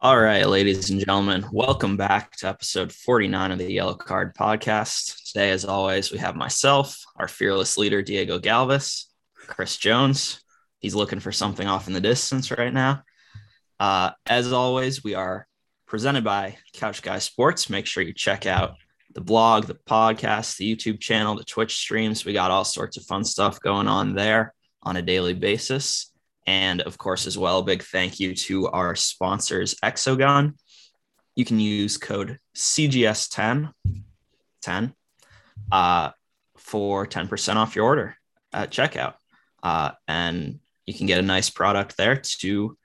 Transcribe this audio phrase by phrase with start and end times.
[0.00, 5.24] All right, ladies and gentlemen, welcome back to episode 49 of the Yellow Card podcast.
[5.26, 10.40] Today, as always, we have myself, our fearless leader, Diego Galvis, Chris Jones.
[10.78, 13.02] He's looking for something off in the distance right now.
[13.80, 15.48] Uh, as always, we are
[15.84, 17.68] presented by Couch Guy Sports.
[17.68, 18.76] Make sure you check out
[19.14, 22.24] the blog, the podcast, the YouTube channel, the Twitch streams.
[22.24, 26.12] We got all sorts of fun stuff going on there on a daily basis.
[26.48, 30.54] And of course, as well, a big thank you to our sponsors, Exogun.
[31.36, 33.70] You can use code CGS10
[34.62, 34.94] 10
[35.70, 36.10] uh,
[36.56, 38.16] for 10% off your order
[38.50, 39.16] at checkout.
[39.62, 42.78] Uh, and you can get a nice product there to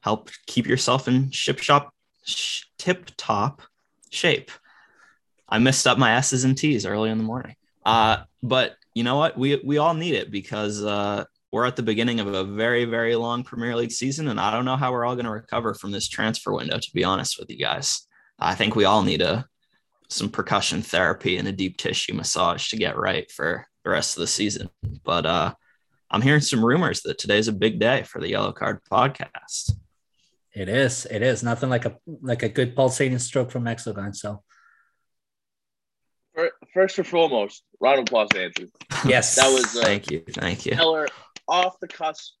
[0.00, 1.92] help keep yourself in ship shop
[2.24, 3.60] sh- tip top
[4.08, 4.50] shape.
[5.46, 7.56] I messed up my S's and T's early in the morning.
[7.84, 9.36] Uh, but you know what?
[9.36, 13.16] We we all need it because uh, we're at the beginning of a very, very
[13.16, 15.92] long Premier League season, and I don't know how we're all going to recover from
[15.92, 16.78] this transfer window.
[16.78, 18.06] To be honest with you guys,
[18.38, 19.46] I think we all need a
[20.08, 24.20] some percussion therapy and a deep tissue massage to get right for the rest of
[24.20, 24.68] the season.
[25.04, 25.54] But uh,
[26.10, 29.72] I'm hearing some rumors that today's a big day for the Yellow Card podcast.
[30.54, 31.06] It is.
[31.10, 34.14] It is nothing like a like a good pulsating stroke from Exogun.
[34.14, 34.42] So
[36.72, 38.66] first and foremost, round of applause, Andrew.
[39.04, 40.72] Yes, that was uh, thank you, thank you.
[40.72, 41.08] Stellar
[41.48, 42.34] off the cusp.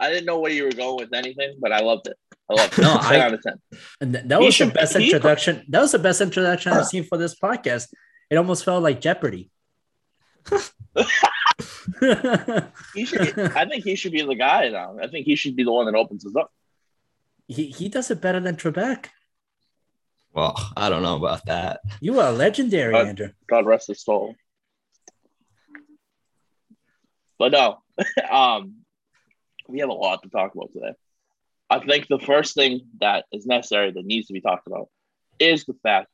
[0.00, 2.16] I didn't know where you were going with anything, but I loved it.
[2.50, 2.82] I loved it.
[2.82, 3.54] No, I, out of 10.
[4.00, 5.64] And that was he the best he, introduction.
[5.68, 7.88] That was the best introduction I've seen for this podcast.
[8.30, 9.50] It almost felt like Jeopardy.
[12.94, 13.38] he should.
[13.38, 14.96] I think he should be the guy now.
[15.00, 16.50] I think he should be the one that opens us up.
[17.46, 19.06] He he does it better than Trebek.
[20.32, 21.80] Well, I don't know about that.
[22.00, 23.28] You are legendary, God, Andrew.
[23.48, 24.34] God rest his soul.
[27.42, 27.78] But no,
[28.30, 28.74] um,
[29.68, 30.92] we have a lot to talk about today.
[31.68, 34.90] I think the first thing that is necessary that needs to be talked about
[35.40, 36.06] is the fact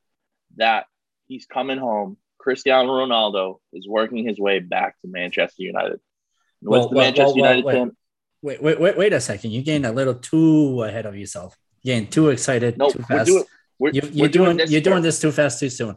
[0.57, 0.87] that
[1.27, 2.17] he's coming home.
[2.39, 6.01] Cristiano Ronaldo is working his way back to Manchester United.
[6.63, 7.93] With well, the well, Manchester well, United wait,
[8.41, 9.51] wait, wait, wait, wait a second.
[9.51, 11.59] You're getting a little too ahead of yourself.
[11.83, 13.11] You're getting too excited, no, too fast.
[13.11, 13.45] We're doing,
[13.79, 15.97] we're, you, are doing, doing you're doing this too fast, too soon.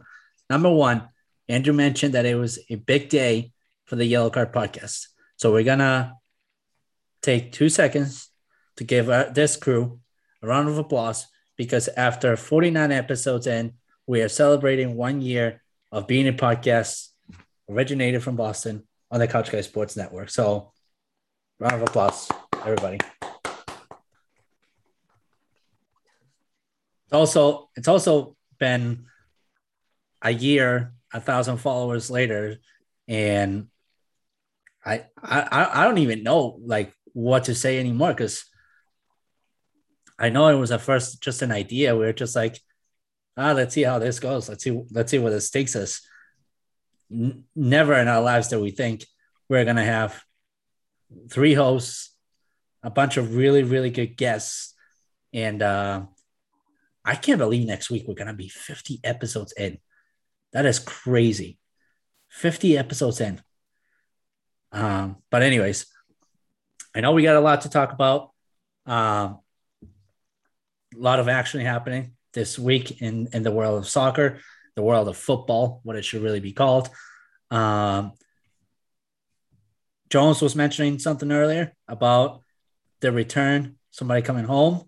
[0.50, 1.08] Number one,
[1.48, 3.52] Andrew mentioned that it was a big day
[3.86, 5.06] for the Yellow Card podcast.
[5.42, 6.18] So we're gonna
[7.20, 8.30] take two seconds
[8.76, 9.98] to give uh, this crew
[10.40, 11.26] a round of applause
[11.56, 13.72] because after 49 episodes in,
[14.06, 15.60] we are celebrating one year
[15.90, 17.08] of being a podcast
[17.68, 20.30] originated from Boston on the Couch Guy Sports Network.
[20.30, 20.70] So,
[21.58, 22.28] round of applause,
[22.64, 23.00] everybody.
[27.10, 29.06] Also, it's also been
[30.22, 32.58] a year, a thousand followers later,
[33.08, 33.66] and
[34.84, 38.44] I I I don't even know like what to say anymore because
[40.18, 41.96] I know it was at first just an idea.
[41.96, 42.60] We are just like,
[43.36, 44.48] ah, let's see how this goes.
[44.48, 46.00] Let's see let's see where this takes us.
[47.10, 49.06] N- never in our lives do we think
[49.48, 50.22] we're gonna have
[51.30, 52.14] three hosts,
[52.82, 54.74] a bunch of really really good guests,
[55.32, 56.02] and uh,
[57.04, 59.78] I can't believe next week we're gonna be 50 episodes in.
[60.52, 61.58] That is crazy.
[62.28, 63.40] 50 episodes in.
[64.72, 65.86] Um, but anyways,
[66.94, 68.30] I know we got a lot to talk about.
[68.86, 69.38] Um,
[70.94, 74.40] a lot of action happening this week in in the world of soccer,
[74.74, 76.90] the world of football, what it should really be called.
[77.50, 78.12] Um,
[80.10, 82.42] Jones was mentioning something earlier about
[83.00, 84.84] the return, somebody coming home.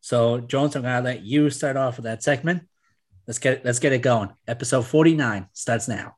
[0.00, 2.68] So Jones, I'm gonna let you start off with that segment.
[3.26, 4.30] Let's get let's get it going.
[4.46, 6.16] Episode 49 starts now.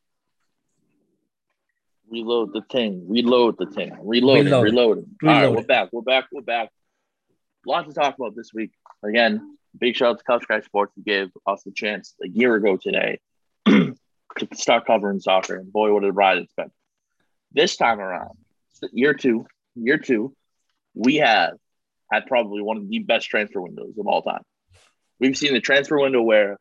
[2.11, 3.07] Reload the thing.
[3.09, 3.97] Reload the thing.
[4.03, 4.67] Reload reload.
[4.67, 4.71] it.
[4.71, 5.05] Reload it.
[5.23, 5.89] All right, we're back.
[5.93, 6.27] We're back.
[6.31, 6.71] We're back.
[7.67, 8.73] Lots to talk about this week.
[9.03, 12.55] Again, big shout out to Couch Guy Sports who gave us the chance a year
[12.55, 13.21] ago today
[13.67, 13.97] to
[14.53, 15.57] start covering soccer.
[15.57, 16.71] And boy, what a ride it's been.
[17.53, 18.37] This time around,
[18.93, 20.35] year two, year two,
[20.95, 21.55] we have
[22.13, 24.43] had probably one of the best transfer windows of all time.
[25.19, 26.59] We've seen the transfer window where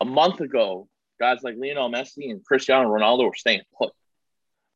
[0.00, 0.88] a month ago,
[1.18, 3.92] guys like Lionel Messi and Cristiano Ronaldo were staying put.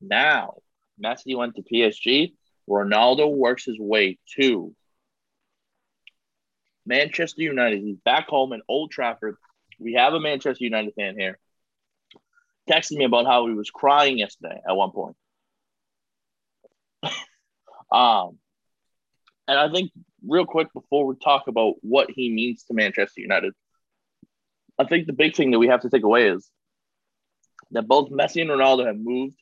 [0.02, 0.54] Now,
[1.02, 2.34] Messi went to PSG.
[2.68, 4.74] Ronaldo works his way to
[6.84, 7.80] Manchester United.
[7.80, 9.36] He's back home in Old Trafford.
[9.78, 11.38] We have a Manchester United fan here.
[12.68, 15.16] Texted me about how he was crying yesterday at one point.
[17.92, 18.38] um,
[19.48, 19.90] and I think
[20.26, 23.52] real quick before we talk about what he means to Manchester United,
[24.78, 26.48] I think the big thing that we have to take away is
[27.72, 29.36] that both Messi and Ronaldo have moved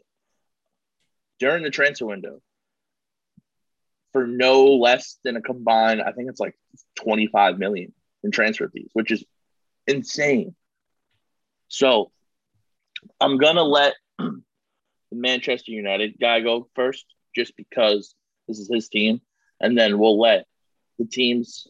[1.41, 2.41] during the transfer window
[4.13, 6.57] for no less than a combined, I think it's like
[7.03, 7.93] 25 million
[8.23, 9.25] in transfer fees, which is
[9.87, 10.55] insane.
[11.69, 12.13] So
[13.21, 14.43] I'm gonna let the
[15.13, 18.15] Manchester United guy go first, just because
[18.47, 19.21] this is his team,
[19.61, 20.47] and then we'll let
[20.99, 21.67] the teams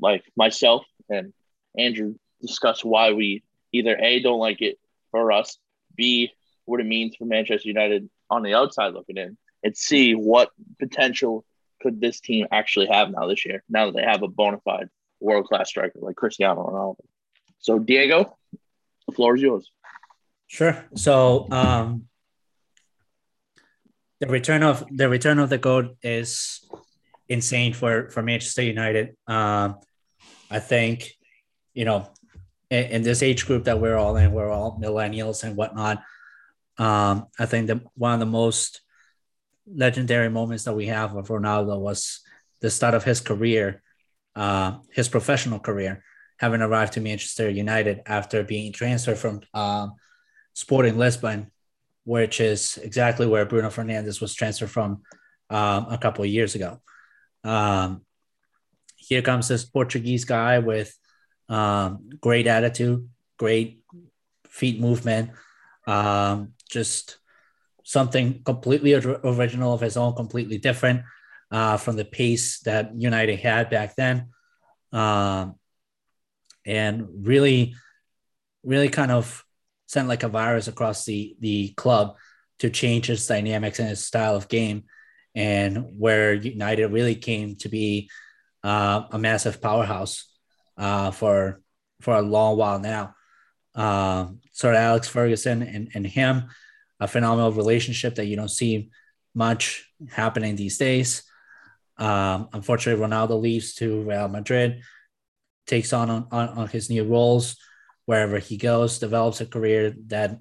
[0.00, 1.32] like myself and
[1.78, 4.78] Andrew discuss why we either a don't like it
[5.10, 5.58] for us,
[5.94, 6.32] b
[6.64, 11.44] what it means for Manchester United on the outside looking in, and see what potential
[11.80, 14.88] could this team actually have now this year, now that they have a bona fide
[15.20, 17.04] world class striker like Cristiano Ronaldo.
[17.58, 18.36] So, Diego,
[19.06, 19.70] the floor is yours.
[20.46, 20.84] Sure.
[20.94, 22.06] So, um,
[24.20, 26.66] the return of the return of the goat is
[27.28, 29.16] insane for for Manchester United.
[29.26, 29.76] Um,
[30.50, 31.10] I think,
[31.72, 32.08] you know,
[32.70, 36.02] in, in, this age group that we're all in, we're all millennials and whatnot.
[36.78, 38.80] Um, I think that one of the most
[39.66, 42.20] legendary moments that we have of Ronaldo was
[42.60, 43.82] the start of his career,
[44.34, 46.02] uh, his professional career,
[46.38, 49.94] having arrived to Manchester United after being transferred from um,
[50.52, 51.50] Sporting Lisbon,
[52.04, 55.02] which is exactly where Bruno Fernandes was transferred from
[55.50, 56.80] um, a couple of years ago.
[57.44, 58.04] Um,
[58.96, 60.96] here comes this Portuguese guy with
[61.48, 63.80] um, great attitude, great
[64.48, 65.30] feet movement,
[65.86, 67.18] um, just
[67.84, 71.02] something completely original of his own, completely different
[71.50, 74.28] uh, from the pace that United had back then.
[74.92, 75.54] Um,
[76.66, 77.74] and really,
[78.62, 79.44] really kind of
[79.86, 82.16] sent like a virus across the, the club
[82.58, 84.84] to change its dynamics and its style of game.
[85.34, 88.10] And where United really came to be
[88.62, 90.30] uh, a massive powerhouse
[90.76, 91.60] uh, for
[92.00, 93.14] for a long while now.
[93.74, 96.50] Um, Sir Alex Ferguson and, and him
[97.04, 98.90] a phenomenal relationship that you don't see
[99.34, 101.22] much happening these days.
[101.98, 104.82] Um, unfortunately, Ronaldo leaves to Real Madrid,
[105.66, 107.56] takes on, on on his new roles
[108.06, 110.40] wherever he goes, develops a career that,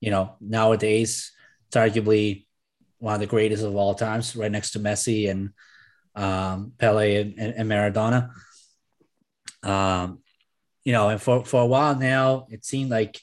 [0.00, 1.32] you know, nowadays
[1.66, 2.46] it's arguably
[2.98, 5.50] one of the greatest of all times, right next to Messi and
[6.14, 8.30] um, Pele and, and Maradona.
[9.62, 10.20] Um,
[10.84, 13.20] you know, and for, for a while now, it seemed like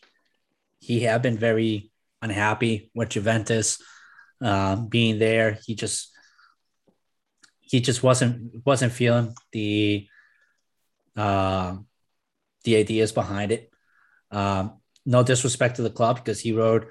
[0.79, 1.88] he had been very
[2.21, 3.81] unhappy with Juventus
[4.42, 5.60] um, being there.
[5.66, 6.12] He just
[7.62, 10.07] he just wasn't wasn't feeling the
[11.16, 11.75] uh,
[12.63, 13.71] the ideas behind it.
[14.31, 16.88] Um, no disrespect to the club because he wrote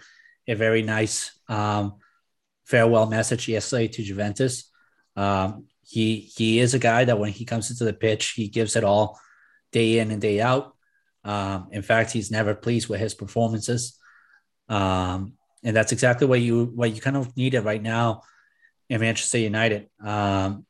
[0.47, 1.97] a very nice um,
[2.65, 4.71] farewell message yesterday to Juventus.
[5.17, 8.77] Um, he he is a guy that when he comes into the pitch, he gives
[8.77, 9.19] it all
[9.73, 10.75] day in and day out.
[11.25, 13.98] Um, in fact, he's never pleased with his performances.
[14.69, 15.35] Um,
[15.65, 18.23] and that's exactly what you what you kind of needed right now
[18.89, 19.89] in Manchester United.
[20.03, 20.67] Um,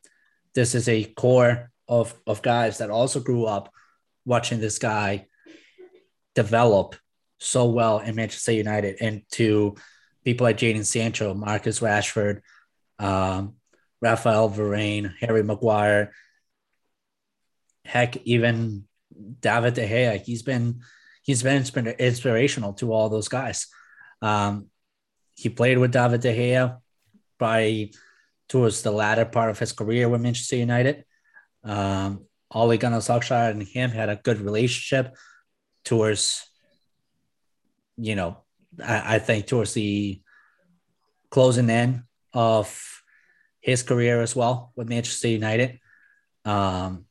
[0.55, 3.73] this is a core of of guys that also grew up
[4.25, 5.27] watching this guy
[6.35, 6.97] develop
[7.39, 9.77] so well in Manchester United, and to
[10.25, 12.41] people like Jadon Sancho, Marcus Rashford,
[12.99, 13.55] um,
[14.01, 16.13] Raphael Varane, Harry Maguire,
[17.85, 18.85] heck, even
[19.41, 20.23] David De Gea.
[20.23, 20.81] He's been
[21.23, 21.65] he's been
[21.99, 23.67] inspirational to all those guys.
[24.23, 24.67] Um,
[25.37, 26.79] he played with David De Gea
[27.39, 27.91] by
[28.49, 31.05] towards the latter part of his career with Manchester United.
[31.63, 35.15] Um, Ole Gunnar Solskjaer and him had a good relationship
[35.85, 36.45] towards,
[37.97, 38.39] you know,
[38.83, 40.21] I, I think towards the
[41.31, 43.03] closing end of
[43.61, 45.79] his career as well with Manchester United.
[46.45, 47.05] Um,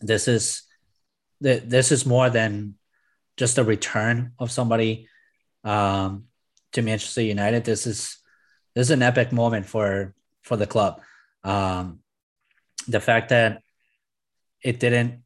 [0.00, 0.62] this is
[1.40, 2.74] this is more than
[3.36, 5.08] just a return of somebody
[5.68, 6.24] um,
[6.72, 7.64] to Manchester United.
[7.64, 8.18] This is
[8.74, 11.00] this is an epic moment for for the club.
[11.44, 12.00] Um,
[12.88, 13.62] the fact that
[14.64, 15.22] it didn't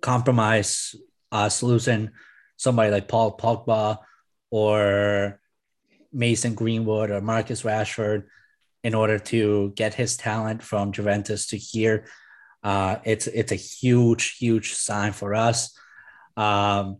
[0.00, 0.94] compromise
[1.32, 2.10] us losing
[2.56, 3.98] somebody like Paul Pogba
[4.50, 5.40] or
[6.12, 8.24] Mason Greenwood or Marcus Rashford
[8.84, 12.06] in order to get his talent from Juventus to here.
[12.62, 15.76] Uh, it's it's a huge huge sign for us.
[16.36, 16.98] Um,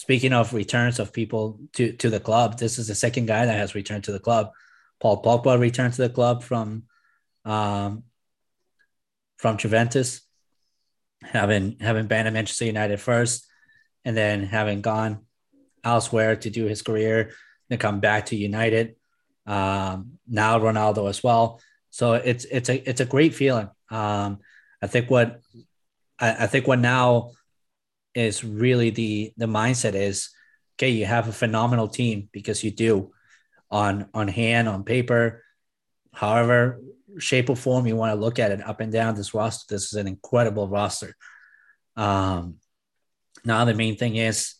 [0.00, 3.58] Speaking of returns of people to, to the club, this is the second guy that
[3.58, 4.50] has returned to the club.
[4.98, 6.84] Paul Pogba returned to the club from
[7.44, 8.04] um,
[9.36, 10.22] from Juventus,
[11.22, 13.46] having having been at Manchester United first,
[14.02, 15.26] and then having gone
[15.84, 17.32] elsewhere to do his career,
[17.68, 18.96] then come back to United.
[19.44, 21.60] Um, now Ronaldo as well.
[21.90, 23.68] So it's it's a it's a great feeling.
[23.90, 24.38] Um,
[24.80, 25.42] I think what
[26.18, 27.32] I, I think what now
[28.14, 30.30] is really the the mindset is
[30.76, 33.12] okay you have a phenomenal team because you do
[33.70, 35.44] on on hand on paper
[36.12, 36.80] however
[37.18, 39.84] shape or form you want to look at it up and down this roster, this
[39.86, 41.14] is an incredible roster.
[41.96, 42.56] Um,
[43.44, 44.54] now the main thing is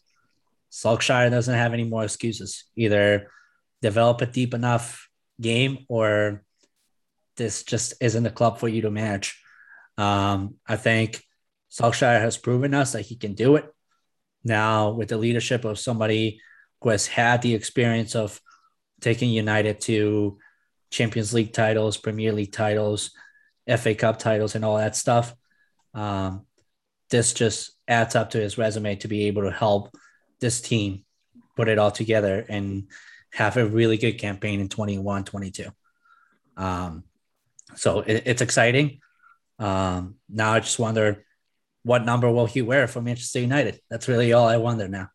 [0.73, 2.64] Solskjaer doesn't have any more excuses.
[2.76, 3.30] Either
[3.83, 5.09] develop a deep enough
[5.40, 6.45] game or
[7.37, 9.40] this just isn't a club for you to manage.
[9.97, 11.23] Um, I think
[11.70, 13.72] Solskjaer has proven us that he can do it.
[14.44, 16.40] Now, with the leadership of somebody
[16.80, 18.40] who has had the experience of
[19.00, 20.38] taking United to
[20.90, 23.10] Champions League titles, Premier League titles,
[23.78, 25.34] FA Cup titles, and all that stuff,
[25.94, 26.46] um,
[27.10, 29.94] this just adds up to his resume to be able to help
[30.40, 31.04] this team
[31.56, 32.88] put it all together and
[33.32, 35.66] have a really good campaign in 21 22.
[36.56, 37.04] Um,
[37.76, 39.00] so it, it's exciting.
[39.58, 41.24] Um, now I just wonder
[41.82, 43.80] what number will he wear for Manchester United?
[43.88, 45.08] That's really all I wonder now.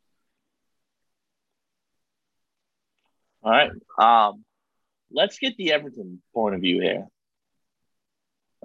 [3.44, 3.72] All right.
[4.00, 4.44] Um,
[5.12, 7.08] let's get the Everton point of view here.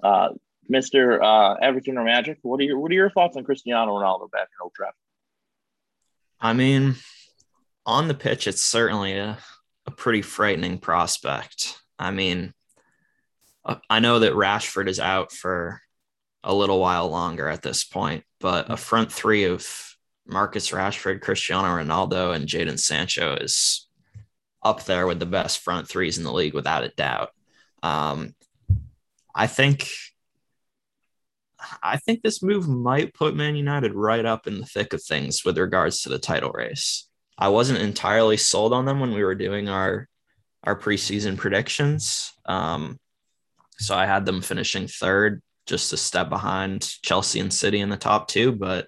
[0.01, 0.29] Uh,
[0.71, 1.21] Mr.
[1.21, 4.47] Uh, Everton or Magic, what are your what are your thoughts on Cristiano Ronaldo back
[4.51, 4.95] in Old Trafford?
[6.39, 6.95] I mean,
[7.85, 9.37] on the pitch, it's certainly a,
[9.85, 11.79] a pretty frightening prospect.
[11.99, 12.53] I mean,
[13.63, 15.81] uh, I know that Rashford is out for
[16.43, 19.95] a little while longer at this point, but a front three of
[20.25, 23.87] Marcus Rashford, Cristiano Ronaldo, and Jadon Sancho is
[24.63, 27.29] up there with the best front threes in the league without a doubt.
[27.83, 28.35] Um,
[29.33, 29.89] I think
[31.81, 35.45] I think this move might put Man United right up in the thick of things
[35.45, 37.07] with regards to the title race.
[37.37, 40.07] I wasn't entirely sold on them when we were doing our
[40.63, 42.33] our preseason predictions.
[42.45, 42.99] Um,
[43.77, 47.97] so I had them finishing third, just a step behind Chelsea and City in the
[47.97, 48.51] top two.
[48.51, 48.87] But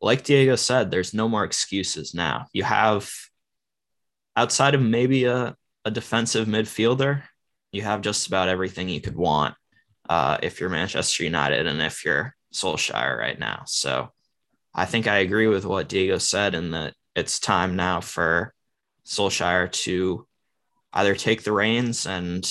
[0.00, 2.46] like Diego said, there's no more excuses now.
[2.52, 3.10] You have
[4.36, 7.22] outside of maybe a, a defensive midfielder,
[7.72, 9.54] you have just about everything you could want
[10.08, 13.64] uh, if you're Manchester United and if you're Solskjaer right now.
[13.66, 14.10] So
[14.74, 18.54] I think I agree with what Diego said in that it's time now for
[19.04, 20.26] Solskjaer to
[20.92, 22.48] either take the reins and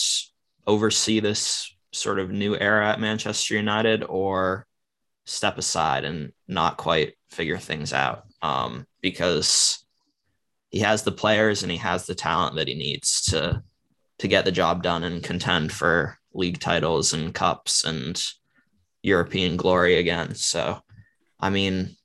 [0.66, 4.66] oversee this sort of new era at Manchester United or
[5.26, 9.86] step aside and not quite figure things out um, because
[10.70, 13.62] he has the players and he has the talent that he needs to
[14.20, 18.32] to get the job done and contend for league titles and cups and
[19.04, 20.34] European glory again.
[20.34, 20.80] So,
[21.40, 21.96] I mean,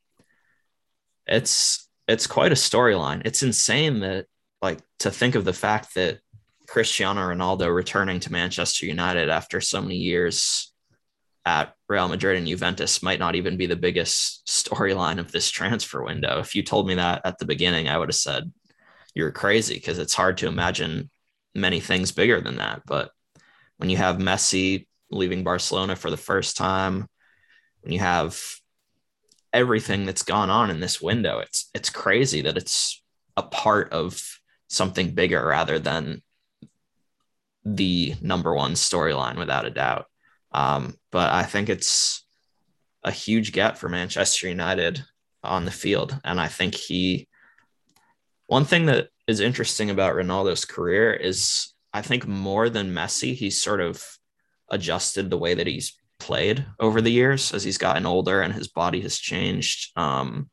[1.27, 3.23] it's it's quite a storyline.
[3.25, 4.27] It's insane that
[4.61, 6.21] like to think of the fact that
[6.73, 10.73] Cristiano Ronaldo returning to Manchester United after so many years
[11.45, 16.03] at Real Madrid and Juventus might not even be the biggest storyline of this transfer
[16.03, 16.39] window.
[16.39, 18.51] If you told me that at the beginning, I would have said
[19.15, 21.11] you're crazy because it's hard to imagine
[21.55, 22.81] many things bigger than that.
[22.87, 23.11] But
[23.77, 27.07] when you have Messi leaving Barcelona for the first time,
[27.83, 28.43] when you have
[29.53, 33.03] everything that's gone on in this window, it's it's crazy that it's
[33.37, 36.23] a part of something bigger rather than
[37.65, 40.07] the number one storyline without a doubt.
[40.53, 42.25] Um, but I think it's
[43.05, 45.03] a huge gap for Manchester United
[45.43, 46.19] on the field.
[46.25, 47.29] And I think he,
[48.47, 53.61] one thing that is interesting about Ronaldo's career is I think more than Messi, he's
[53.61, 54.05] sort of
[54.71, 58.69] adjusted the way that he's played over the years as he's gotten older and his
[58.69, 59.91] body has changed.
[59.97, 60.49] Um,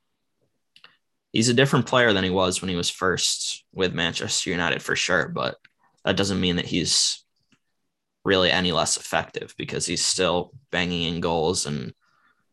[1.31, 4.95] he's a different player than he was when he was first with Manchester United for
[4.95, 5.57] sure, but
[6.05, 7.23] that doesn't mean that he's
[8.25, 11.93] really any less effective because he's still banging in goals and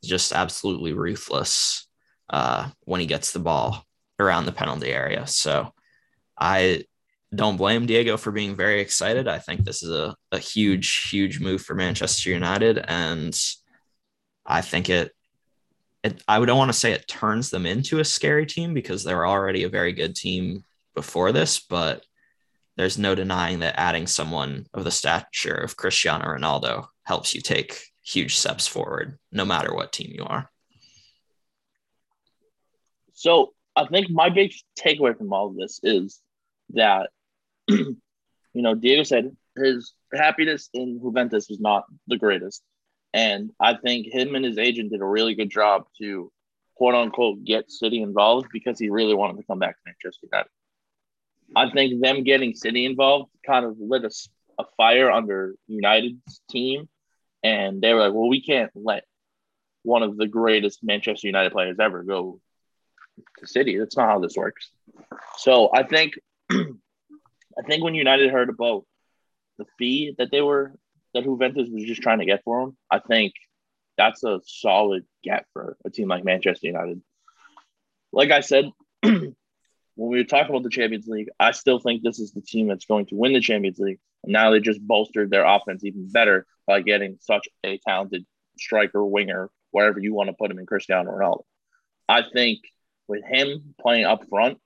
[0.04, 1.86] just absolutely ruthless
[2.30, 3.84] uh, when he gets the ball
[4.18, 5.26] around the penalty area.
[5.26, 5.72] So
[6.38, 6.84] I
[7.34, 9.28] don't blame Diego for being very excited.
[9.28, 12.78] I think this is a, a huge, huge move for Manchester United.
[12.78, 13.38] And
[14.44, 15.12] I think it,
[16.04, 19.26] it I don't want to say it turns them into a scary team because they're
[19.26, 22.04] already a very good team before this, but
[22.76, 27.80] there's no denying that adding someone of the stature of Cristiano Ronaldo helps you take
[28.04, 30.50] huge steps forward, no matter what team you are.
[33.14, 36.20] So I think my big takeaway from all of this is
[36.70, 37.10] that,
[37.68, 37.96] you
[38.54, 42.62] know, Diego said his happiness in Juventus was not the greatest.
[43.14, 46.30] And I think him and his agent did a really good job to
[46.76, 50.50] quote unquote get City involved because he really wanted to come back to Manchester United.
[51.54, 54.10] I think them getting City involved kind of lit a,
[54.58, 56.88] a fire under United's team.
[57.42, 59.04] And they were like, well, we can't let
[59.82, 62.40] one of the greatest Manchester United players ever go
[63.38, 63.78] to City.
[63.78, 64.70] That's not how this works.
[65.38, 66.14] So I think
[66.50, 68.84] I think when United heard about
[69.58, 70.74] the fee that they were
[71.14, 73.32] that Juventus was just trying to get for him, I think
[73.96, 77.00] that's a solid get for a team like Manchester United.
[78.12, 78.70] Like I said,
[79.96, 82.84] when we talk about the Champions League, I still think this is the team that's
[82.84, 83.98] going to win the Champions League.
[84.22, 88.26] And now they just bolstered their offense even better by getting such a talented
[88.58, 91.44] striker, winger, wherever you want to put him in Cristiano Ronaldo.
[92.08, 92.60] I think
[93.08, 94.58] with him playing up front,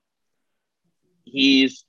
[1.24, 1.84] he's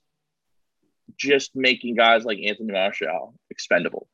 [1.16, 4.08] just making guys like Anthony Martial expendable,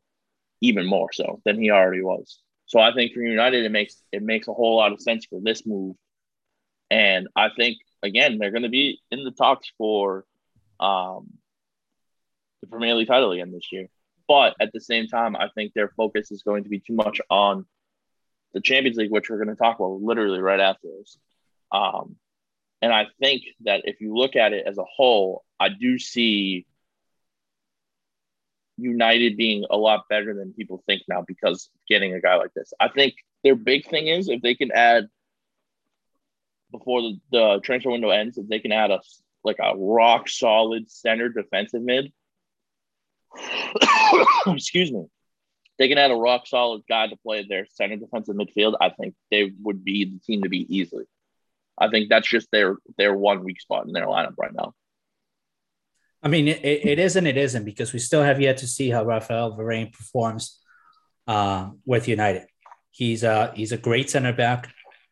[0.62, 2.40] even more so than he already was.
[2.66, 5.40] So I think for United, it makes it makes a whole lot of sense for
[5.42, 5.96] this move,
[6.90, 10.24] and I think again they're going to be in the talks for
[10.80, 11.32] um,
[12.60, 13.88] the Premier League title again this year.
[14.26, 17.20] But at the same time, I think their focus is going to be too much
[17.30, 17.64] on
[18.52, 21.18] the Champions League, which we're going to talk about literally right after this.
[21.72, 22.16] Um,
[22.82, 26.66] and I think that if you look at it as a whole, I do see
[28.76, 32.72] United being a lot better than people think now because getting a guy like this.
[32.78, 35.08] I think their big thing is if they can add
[36.70, 39.00] before the, the transfer window ends, if they can add a
[39.44, 42.12] like a rock solid center defensive mid.
[44.46, 45.06] excuse me.
[45.78, 48.74] They can add a rock solid guy to play their center defensive midfield.
[48.80, 51.04] I think they would be the team to beat easily.
[51.78, 54.74] I think that's just their their one weak spot in their lineup right now.
[56.20, 58.90] I mean, it, it is and it isn't because we still have yet to see
[58.90, 60.58] how Rafael Varane performs
[61.28, 62.46] uh, with United.
[62.90, 64.68] He's a he's a great center back.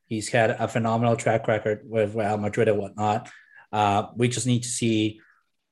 [0.06, 3.30] He's had a phenomenal track record with Real Madrid and whatnot.
[3.72, 5.20] Uh, we just need to see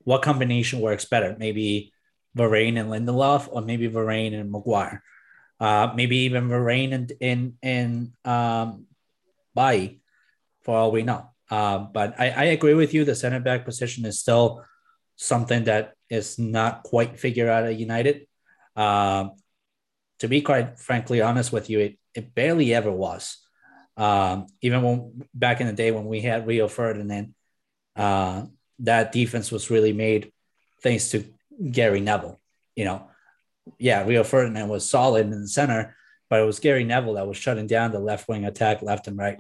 [0.01, 1.37] what combination works better.
[1.39, 1.93] Maybe
[2.37, 5.03] Varane and Lindelof, or maybe Varane and Maguire.
[5.61, 8.87] Uh, maybe even Varane and in in um,
[9.55, 10.01] Bailly,
[10.63, 11.31] for all we know.
[11.51, 13.05] Uh, but I, I agree with you.
[13.05, 14.65] The center back position is still
[15.17, 18.27] something that is not quite figured out at United.
[18.75, 19.33] Um,
[20.19, 23.44] to be quite frankly honest with you, it, it barely ever was.
[23.97, 27.35] Um, even when back in the day when we had Rio Ferdinand,
[27.97, 28.45] uh,
[28.81, 30.33] that defense was really made
[30.83, 31.25] thanks to
[31.71, 32.41] Gary Neville.
[32.75, 33.09] You know,
[33.79, 35.97] yeah, Rio Ferdinand was solid in the center,
[36.29, 39.17] but it was Gary Neville that was shutting down the left wing attack left and
[39.17, 39.39] right.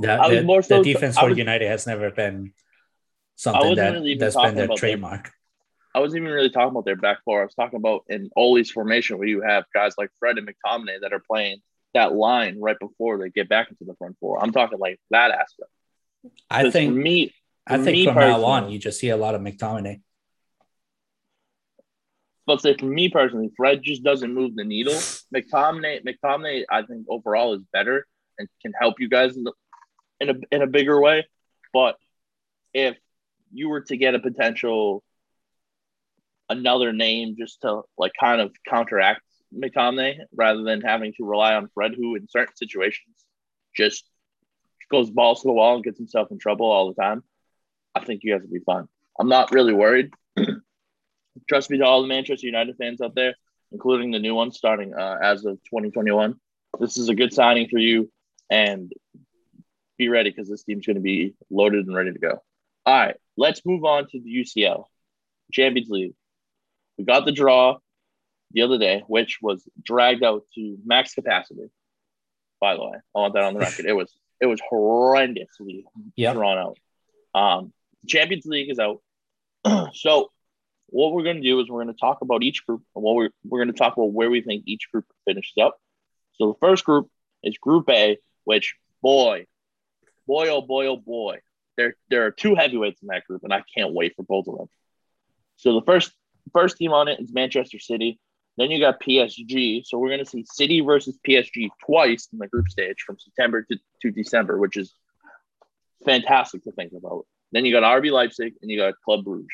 [0.00, 2.52] The, the, so, the defense for was, United has never been
[3.36, 5.24] something that, really that's been their trademark.
[5.24, 5.32] Their,
[5.94, 7.42] I wasn't even really talking about their back four.
[7.42, 11.00] I was talking about in Ole's formation where you have guys like Fred and McTominay
[11.02, 11.62] that are playing
[11.94, 14.42] that line right before they get back into the front four.
[14.42, 15.70] I'm talking like that aspect.
[16.50, 17.34] I think for me,
[17.66, 20.00] I think me from now on you just see a lot of McTominay.
[22.46, 24.94] But say for me personally, Fred just doesn't move the needle.
[25.34, 28.06] McTominay, McTominay, I think overall is better
[28.38, 29.52] and can help you guys in, the,
[30.20, 31.26] in a in a bigger way.
[31.72, 31.96] But
[32.74, 32.96] if
[33.52, 35.02] you were to get a potential
[36.48, 41.68] another name just to like kind of counteract McTominay rather than having to rely on
[41.74, 43.24] Fred, who in certain situations
[43.74, 44.04] just
[44.90, 47.22] goes balls to the wall and gets himself in trouble all the time.
[47.94, 48.88] I think you guys will be fine.
[49.18, 50.10] I'm not really worried.
[51.48, 53.34] Trust me to all the Manchester United fans out there,
[53.72, 56.34] including the new ones starting uh, as of 2021.
[56.80, 58.10] This is a good signing for you,
[58.50, 58.92] and
[59.98, 62.42] be ready because this team's going to be loaded and ready to go.
[62.86, 64.84] All right, let's move on to the UCL
[65.52, 66.14] Champions League.
[66.98, 67.78] We got the draw
[68.54, 71.70] the other day, which was dragged out to max capacity.
[72.60, 73.84] By the way, I want that on the record.
[73.84, 75.84] It was it was horrendously
[76.16, 76.34] yep.
[76.34, 76.78] drawn out.
[77.38, 77.72] Um,
[78.06, 79.02] Champions League is out.
[79.94, 80.30] so
[80.86, 82.82] what we're going to do is we're going to talk about each group.
[82.92, 85.76] What we're we're going to talk about where we think each group finishes up.
[86.34, 87.08] So the first group
[87.42, 89.46] is Group A, which boy,
[90.26, 91.40] boy, oh boy, oh boy,
[91.76, 94.56] there there are two heavyweights in that group, and I can't wait for both of
[94.56, 94.68] them.
[95.56, 96.12] So the first
[96.52, 98.20] first team on it is Manchester City.
[98.56, 99.84] Then you got PSG.
[99.84, 103.62] So we're going to see City versus PSG twice in the group stage from September
[103.70, 104.94] to, to December, which is
[106.04, 107.26] fantastic to think about.
[107.52, 109.48] Then you got RB Leipzig and you got Club Bruges.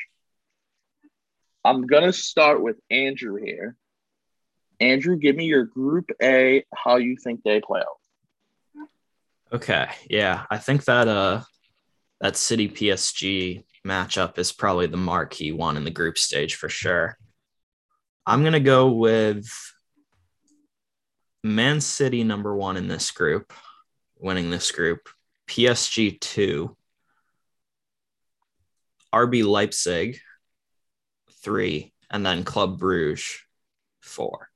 [1.63, 3.75] I'm going to start with Andrew here.
[4.79, 8.87] Andrew, give me your group A, how you think they play out.
[9.53, 9.87] Okay.
[10.09, 10.45] Yeah.
[10.49, 11.41] I think that uh
[12.19, 17.17] that City PSG matchup is probably the marquee one in the group stage for sure.
[18.25, 19.49] I'm going to go with
[21.43, 23.51] Man City number one in this group,
[24.19, 25.09] winning this group,
[25.47, 26.75] PSG two,
[29.13, 30.19] RB Leipzig
[31.43, 33.39] three, and then Club Bruges
[34.01, 34.49] four.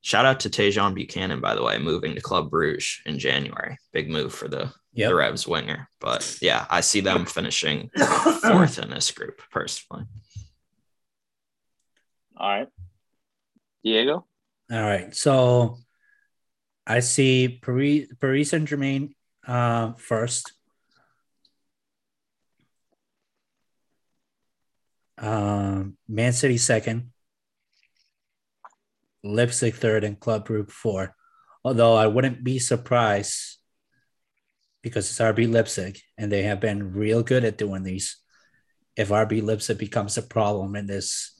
[0.00, 3.78] Shout out to Tajon Buchanan, by the way, moving to Club Bruges in January.
[3.92, 5.10] Big move for the yep.
[5.10, 5.88] the Revs winger.
[6.00, 7.90] But yeah, I see them finishing
[8.42, 10.04] fourth in this group personally.
[12.36, 12.68] All right.
[13.84, 14.26] Diego.
[14.70, 15.78] All right, so
[16.86, 19.14] I see Paris Paris Saint Germain
[19.46, 20.52] uh, first.
[25.18, 27.12] Um, Man City second,
[29.22, 31.14] Leipzig third, and Club Group four.
[31.64, 33.58] Although I wouldn't be surprised
[34.82, 38.18] because it's RB Leipzig and they have been real good at doing these.
[38.96, 41.31] If RB Leipzig becomes a problem in this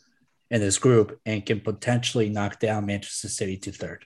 [0.53, 4.05] in this group and can potentially knock down Manchester City to third.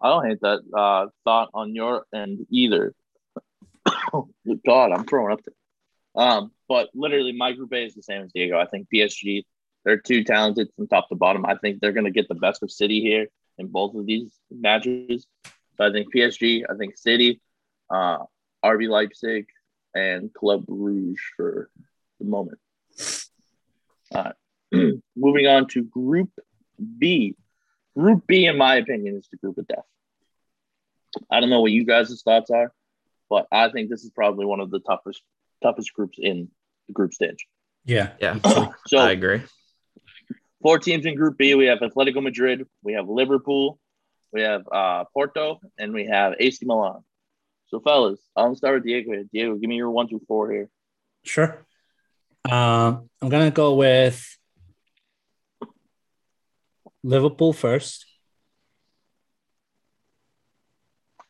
[0.00, 2.94] I don't hate that uh, thought on your end either.
[3.84, 6.24] God, I'm throwing up there.
[6.24, 8.56] Um, but literally, my group A is the same as Diego.
[8.56, 9.42] I think PSG,
[9.84, 11.44] they're too talented from top to bottom.
[11.44, 13.26] I think they're going to get the best of City here
[13.58, 15.26] in both of these matches.
[15.76, 17.40] So I think PSG, I think City,
[17.90, 18.18] uh,
[18.64, 19.46] RB Leipzig,
[19.94, 21.70] and Club Rouge for
[22.18, 22.58] the moment.
[24.14, 24.32] Uh,
[25.16, 26.30] moving on to Group
[26.98, 27.36] B.
[27.96, 29.84] Group B, in my opinion, is the group of death.
[31.30, 32.72] I don't know what you guys' thoughts are,
[33.30, 35.22] but I think this is probably one of the toughest
[35.62, 36.48] toughest groups in
[36.88, 37.46] the group stage.
[37.84, 38.38] Yeah, yeah.
[38.86, 39.42] so I agree.
[40.60, 41.54] Four teams in Group B.
[41.54, 43.78] We have Atletico Madrid, we have Liverpool,
[44.32, 47.04] we have uh, Porto, and we have AC Milan.
[47.74, 49.24] So, fellas, I'll start with Diego.
[49.32, 50.68] Diego, give me your one through four here.
[51.24, 51.66] Sure.
[52.48, 54.38] Um, I'm gonna go with
[57.02, 58.06] Liverpool first.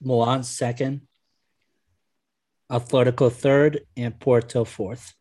[0.02, 1.08] Milan second,
[2.70, 5.14] Atletico third, and Porto fourth.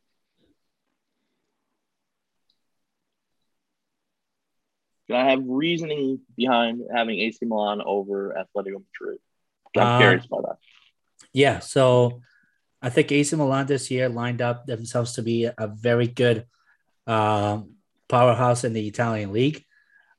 [5.07, 9.19] Can I have reasoning behind having AC Milan over Atletico Madrid?
[9.77, 10.57] I'm um, curious about that.
[11.31, 12.21] Yeah, so
[12.81, 16.45] I think AC Milan this year lined up themselves to be a very good
[17.07, 17.75] um,
[18.09, 19.63] powerhouse in the Italian league.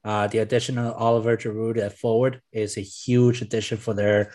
[0.04, 4.32] Uh, the addition of Oliver Giroud at forward is a huge addition for their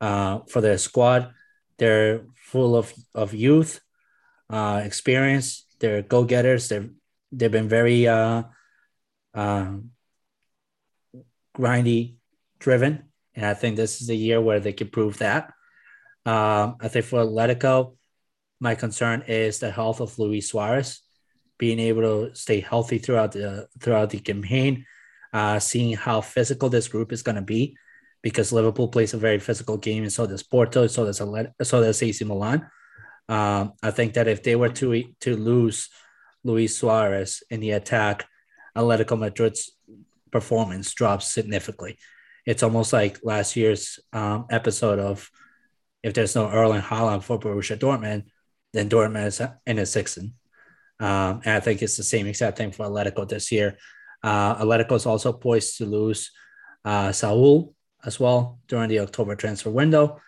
[0.00, 1.32] uh, for their squad.
[1.78, 3.80] They're full of, of youth,
[4.48, 5.66] uh, experience.
[5.80, 6.68] They're go getters.
[6.68, 6.90] They've
[7.32, 8.44] they've been very uh,
[9.34, 9.76] uh,
[11.56, 12.16] grindy
[12.58, 15.52] driven, and I think this is the year where they can prove that.
[16.26, 17.96] Um, I think for Atletico,
[18.60, 21.00] my concern is the health of Luis Suarez,
[21.58, 24.84] being able to stay healthy throughout the throughout the campaign,
[25.32, 27.76] uh, seeing how physical this group is going to be
[28.22, 32.02] because Liverpool plays a very physical game, and so does Porto, so does so does
[32.02, 32.68] AC Milan.
[33.28, 35.88] Um, I think that if they were to to lose
[36.44, 38.26] Luis Suarez in the attack,
[38.76, 39.70] Atletico Madrid's
[40.30, 41.98] performance drops significantly.
[42.46, 45.30] It's almost like last year's um, episode of
[46.02, 48.24] if there's no Erling Haaland for Borussia Dortmund,
[48.72, 50.18] then Dortmund is in a sixth.
[50.18, 53.78] Um, and I think it's the same exact thing for Atletico this year.
[54.22, 56.30] Uh, Atletico is also poised to lose
[56.84, 60.20] uh, Saul as well during the October transfer window.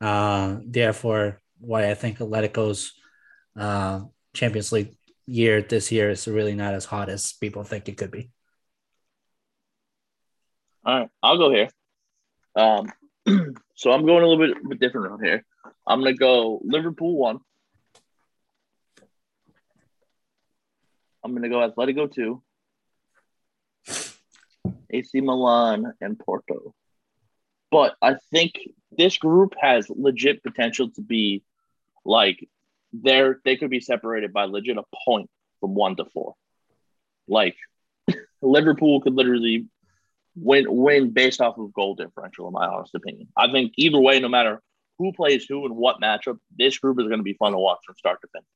[0.00, 2.92] Uh, therefore, why I think Atletico's
[3.56, 4.00] uh,
[4.34, 8.10] Champions League year this year is really not as hot as people think it could
[8.10, 8.30] be.
[10.84, 11.68] All right, I'll go here.
[12.56, 12.92] Um,
[13.74, 15.44] so I'm going a little bit, bit different around here.
[15.86, 17.38] I'm going to go Liverpool one.
[21.22, 22.42] I'm going to go Atletico two.
[24.90, 26.74] AC Milan and Porto.
[27.70, 28.52] But I think
[28.96, 31.42] this group has legit potential to be
[32.04, 32.48] like
[32.92, 35.28] there they could be separated by legit a point
[35.60, 36.34] from one to four.
[37.26, 37.56] Like
[38.42, 39.66] Liverpool could literally
[40.36, 43.28] win win based off of goal differential, in my honest opinion.
[43.36, 44.60] I think either way, no matter
[44.98, 47.80] who plays who and what matchup, this group is going to be fun to watch
[47.84, 48.46] from start to finish.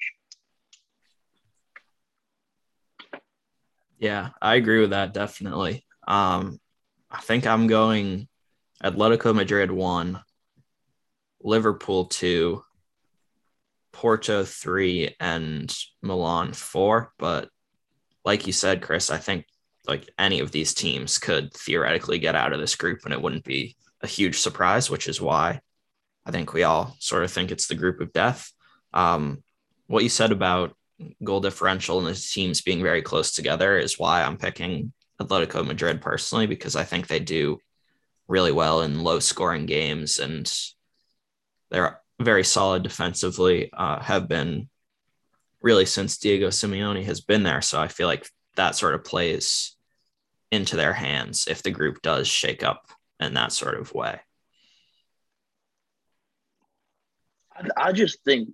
[3.99, 5.85] Yeah, I agree with that definitely.
[6.07, 6.61] Um,
[7.11, 8.29] I think I'm going
[8.83, 10.21] Atletico Madrid one,
[11.43, 12.62] Liverpool two,
[13.93, 17.12] Porto three, and Milan four.
[17.19, 17.49] But
[18.25, 19.47] like you said, Chris, I think
[19.88, 23.44] like any of these teams could theoretically get out of this group and it wouldn't
[23.44, 25.61] be a huge surprise, which is why
[26.27, 28.53] I think we all sort of think it's the group of death.
[28.92, 29.42] Um,
[29.87, 30.77] what you said about
[31.24, 36.03] goal differential and the teams being very close together is why I'm picking Atletico Madrid
[36.03, 37.59] personally, because I think they do
[38.29, 40.53] really well in low scoring games and
[41.70, 44.68] they're very solid defensively, uh, have been
[45.62, 47.62] really since Diego Simeone has been there.
[47.62, 49.77] So I feel like that sort of plays
[50.50, 52.87] into their hands if the group does shake up
[53.20, 54.20] in that sort of way.
[57.76, 58.50] I just think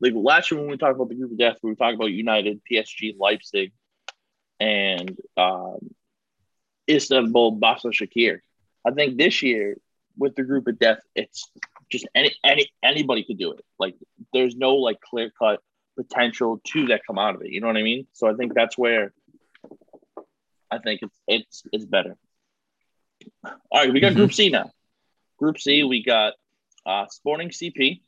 [0.00, 2.12] like last year when we talked about the group of death, we were talking about
[2.12, 3.72] United, PSG, Leipzig,
[4.60, 5.78] and um,
[6.88, 8.40] Istanbul, Shakir.
[8.86, 9.78] I think this year
[10.18, 11.50] with the group of death, it's
[11.90, 13.64] just any any anybody could do it.
[13.78, 13.94] Like
[14.32, 15.60] there's no like clear cut
[15.96, 17.50] potential two that come out of it.
[17.50, 18.06] You know what I mean?
[18.12, 19.12] So I think that's where
[20.74, 22.16] I think it's it's it's better.
[23.44, 24.18] All right, we got mm-hmm.
[24.18, 24.70] Group C now.
[25.38, 26.34] Group C, we got
[26.84, 28.00] uh, Sporting CP,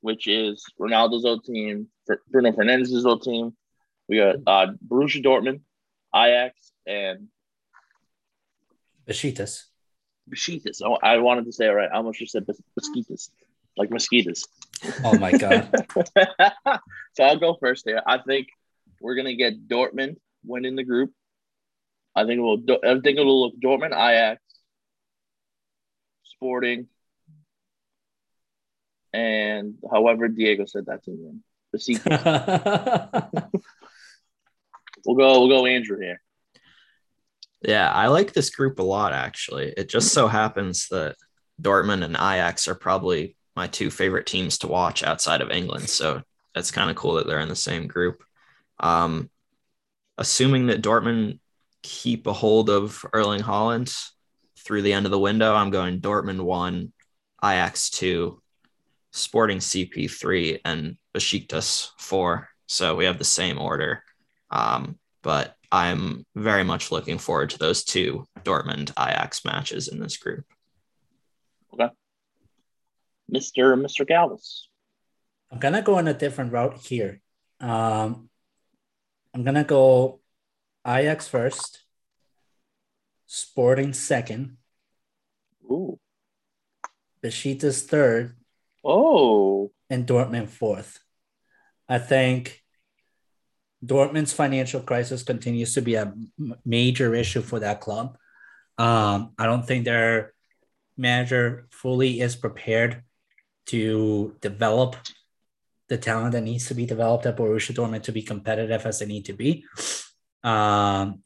[0.00, 1.88] which is Ronaldo's old team,
[2.30, 3.56] Bruno Fernandes's old team.
[4.08, 5.60] We got uh, Borussia Dortmund,
[6.14, 7.28] Ajax, and
[9.08, 9.64] Besiktas.
[10.30, 10.82] Besiktas.
[10.84, 11.90] Oh, I wanted to say it right.
[11.92, 13.30] I almost just said Besiktas,
[13.76, 14.44] like mosquitoes.
[15.02, 15.74] Oh my god!
[17.14, 18.02] so I'll go first there.
[18.06, 18.48] I think
[19.00, 21.12] we're gonna get Dortmund winning the group.
[22.16, 22.62] I think we'll.
[22.82, 24.40] I think it'll look Dortmund, Ajax,
[26.24, 26.88] Sporting,
[29.12, 31.40] and however Diego said that to me.
[31.72, 33.38] The
[35.06, 35.40] we'll go.
[35.40, 36.22] We'll go Andrew here.
[37.62, 39.12] Yeah, I like this group a lot.
[39.12, 41.16] Actually, it just so happens that
[41.60, 45.90] Dortmund and Ajax are probably my two favorite teams to watch outside of England.
[45.90, 46.22] So
[46.54, 48.22] that's kind of cool that they're in the same group.
[48.80, 49.30] Um,
[50.18, 51.40] assuming that Dortmund
[51.86, 53.94] keep a hold of Erling Haaland
[54.58, 56.92] through the end of the window, I'm going Dortmund one,
[57.42, 58.42] Ajax two,
[59.12, 62.48] Sporting CP three, and Besiktas four.
[62.66, 64.02] So we have the same order.
[64.50, 70.16] Um, but I'm very much looking forward to those two Dortmund Ajax matches in this
[70.16, 70.44] group.
[71.72, 71.88] Okay.
[73.32, 73.74] Mr.
[73.80, 74.04] Mr.
[74.04, 74.62] Galvis.
[75.50, 77.20] I'm gonna go on a different route here.
[77.60, 78.28] Um,
[79.32, 80.20] I'm gonna go
[80.86, 81.82] Ajax first,
[83.26, 84.56] Sporting second,
[85.64, 85.98] Ooh.
[87.22, 88.36] Besiktas third,
[88.84, 91.00] Oh, and Dortmund fourth.
[91.88, 92.62] I think
[93.84, 96.14] Dortmund's financial crisis continues to be a
[96.64, 98.16] major issue for that club.
[98.78, 100.34] Um, I don't think their
[100.96, 103.02] manager fully is prepared
[103.66, 104.96] to develop
[105.88, 109.06] the talent that needs to be developed at Borussia Dortmund to be competitive as they
[109.06, 109.64] need to be.
[110.46, 111.22] Um,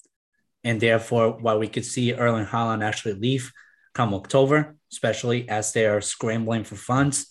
[0.64, 3.52] and therefore, while we could see Erling Haaland actually leave
[3.92, 7.26] come October, especially as they are scrambling for funds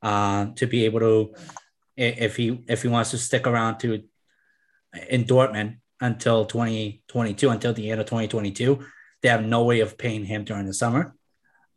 [0.00, 1.34] uh, to be able to,
[1.96, 4.04] if he if he wants to stick around to
[5.08, 8.84] in Dortmund until 2022, until the end of 2022,
[9.22, 11.14] they have no way of paying him during the summer.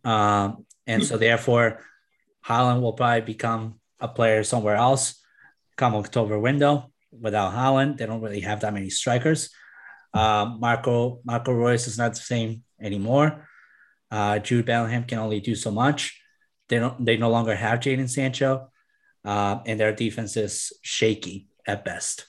[0.04, 1.82] Um, and so therefore,
[2.46, 5.20] Haaland will probably become a player somewhere else
[5.76, 6.92] come October window.
[7.12, 9.50] Without Haaland, they don't really have that many strikers.
[10.14, 13.48] Uh, Marco Marco Reus is not the same anymore.
[14.10, 16.22] Uh, Jude Bellingham can only do so much.
[16.70, 17.04] They don't.
[17.04, 18.70] They no longer have Jadon Sancho,
[19.26, 22.26] uh, and their defense is shaky at best.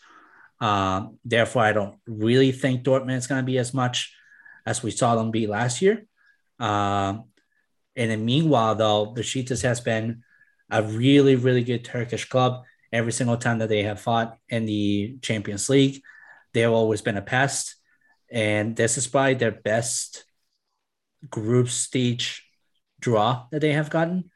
[0.61, 4.15] Um, therefore, I don't really think Dortmund is going to be as much
[4.67, 6.05] as we saw them be last year.
[6.59, 7.25] Um,
[7.97, 10.23] and then meanwhile, though, Besiktas has been
[10.71, 12.65] a really, really good Turkish club.
[12.93, 16.03] Every single time that they have fought in the Champions League,
[16.55, 17.77] they have always been a pest.
[18.31, 20.25] And this is probably their best
[21.29, 22.45] group stage
[23.01, 24.31] draw that they have gotten,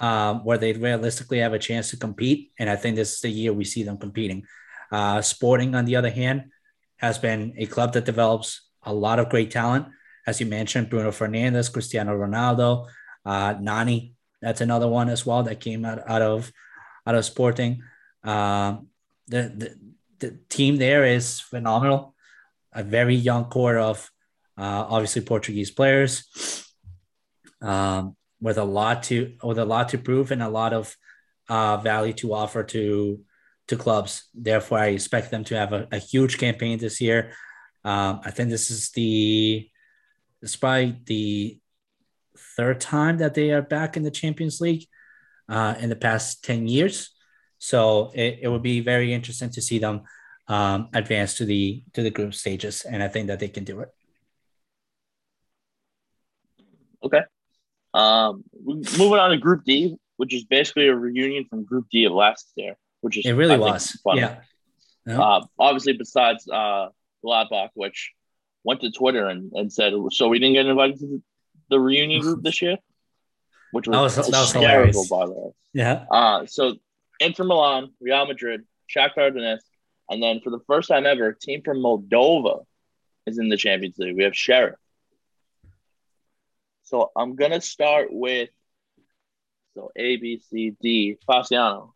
[0.00, 2.52] um, where they realistically have a chance to compete.
[2.58, 4.44] And I think this is the year we see them competing.
[4.90, 6.50] Uh, Sporting, on the other hand,
[6.96, 9.86] has been a club that develops a lot of great talent.
[10.26, 12.86] As you mentioned, Bruno Fernandes, Cristiano Ronaldo,
[13.24, 16.52] uh, Nani, that's another one as well that came out, out of
[17.06, 17.82] out of Sporting.
[18.22, 18.78] Uh,
[19.26, 19.78] the, the,
[20.18, 22.14] the team there is phenomenal.
[22.72, 24.10] A very young core of
[24.56, 26.64] uh, obviously Portuguese players
[27.60, 30.96] um, with a lot to with a lot to prove and a lot of
[31.48, 33.20] uh, value to offer to
[33.68, 34.28] to clubs.
[34.34, 37.32] Therefore, I expect them to have a, a huge campaign this year.
[37.84, 39.68] Um, I think this is the
[40.60, 41.60] probably the
[42.56, 44.86] third time that they are back in the Champions League
[45.48, 47.10] uh, in the past 10 years.
[47.58, 50.02] So it, it would be very interesting to see them
[50.48, 53.80] um, advance to the to the group stages, and I think that they can do
[53.80, 53.88] it.
[57.02, 57.22] Okay.
[57.94, 62.12] Um, moving on to Group D, which is basically a reunion from Group D of
[62.12, 64.22] last year which is it really I was funny.
[64.22, 65.20] Yeah.
[65.20, 66.88] Uh, obviously, besides uh,
[67.22, 68.12] Gladbach, which
[68.64, 71.22] went to Twitter and, and said, "So we didn't get invited to the,
[71.68, 72.78] the reunion group this year,"
[73.74, 75.08] which was, that was, that was hilarious.
[75.08, 75.50] by the way.
[75.72, 76.04] Yeah.
[76.10, 76.74] Uh, so
[77.18, 79.62] Inter Milan, Real Madrid, Shakhtar Donetsk,
[80.08, 82.64] and then for the first time ever, a team from Moldova
[83.26, 84.16] is in the Champions League.
[84.16, 84.76] We have Sheriff.
[86.84, 88.50] So I'm gonna start with
[89.74, 91.18] so A, B, C, D.
[91.28, 91.92] Fasciano.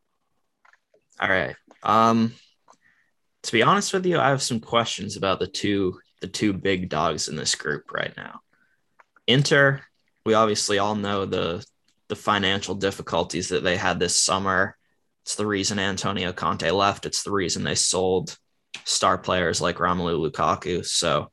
[1.20, 1.54] All right.
[1.84, 2.34] Um,
[3.44, 6.88] to be honest with you, I have some questions about the two the two big
[6.88, 8.40] dogs in this group right now.
[9.28, 9.82] Inter,
[10.28, 11.64] we obviously all know the
[12.08, 14.76] the financial difficulties that they had this summer.
[15.22, 17.06] It's the reason Antonio Conte left.
[17.06, 18.36] It's the reason they sold
[18.84, 20.84] star players like Romelu Lukaku.
[20.84, 21.30] So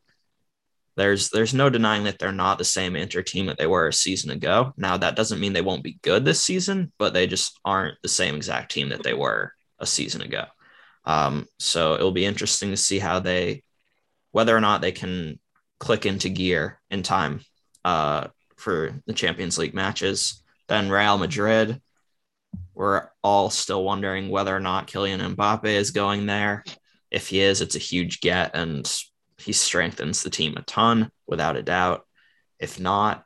[0.95, 3.93] there's there's no denying that they're not the same Inter team that they were a
[3.93, 4.71] season ago.
[4.77, 8.07] Now that doesn't mean they won't be good this season, but they just aren't the
[8.07, 10.45] same exact team that they were a season ago.
[11.03, 13.63] Um, so it'll be interesting to see how they,
[14.31, 15.37] whether or not they can
[15.81, 17.41] click into gear in time
[17.85, 20.43] uh, for the Champions League matches.
[20.67, 21.81] Then Real Madrid,
[22.73, 26.63] we're all still wondering whether or not Kylian Mbappe is going there.
[27.11, 28.91] If he is, it's a huge get, and
[29.37, 32.05] he strengthens the team a ton without a doubt.
[32.59, 33.23] If not,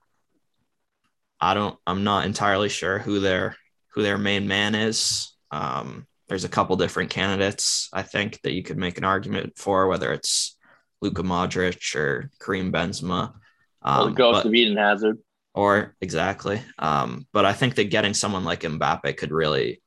[1.40, 1.78] I don't.
[1.88, 3.56] I'm not entirely sure who their
[3.94, 5.34] who their main man is.
[5.52, 9.88] Um, there's a couple different candidates I think that you could make an argument for,
[9.88, 10.58] whether it's
[11.02, 13.34] Luka Modric or Karim Benzema.
[13.82, 15.18] Um, or the ghost of Eden Hazard.
[15.54, 16.62] Or exactly.
[16.78, 19.82] Um, but I think that getting someone like Mbappe could really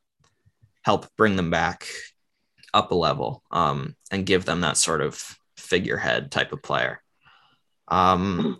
[0.84, 1.86] help bring them back
[2.74, 7.00] up a level um, and give them that sort of figurehead type of player.
[7.88, 8.58] Um,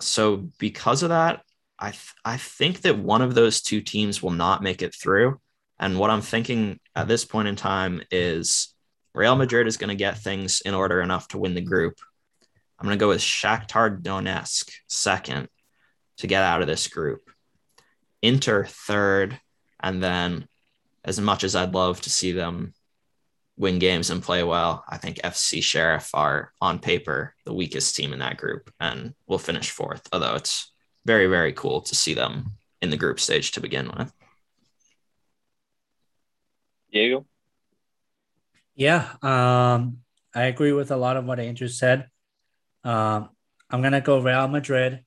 [0.00, 1.42] so because of that,
[1.78, 5.40] I th- I think that one of those two teams will not make it through.
[5.78, 8.74] And what I'm thinking at this point in time is
[9.14, 11.94] Real Madrid is going to get things in order enough to win the group.
[12.80, 15.48] I'm going to go with Shakhtar Donetsk second
[16.18, 17.20] to get out of this group.
[18.22, 19.38] Inter third,
[19.80, 20.46] and then
[21.04, 22.72] as much as I'd love to see them
[23.56, 28.14] win games and play well, I think FC Sheriff are on paper the weakest team
[28.14, 30.08] in that group and will finish fourth.
[30.10, 30.72] Although it's
[31.04, 34.10] very, very cool to see them in the group stage to begin with.
[36.90, 37.26] Diego?
[38.74, 39.98] Yeah, um,
[40.34, 42.08] I agree with a lot of what Andrew said.
[42.84, 43.30] Um,
[43.68, 45.04] I'm gonna go Real Madrid.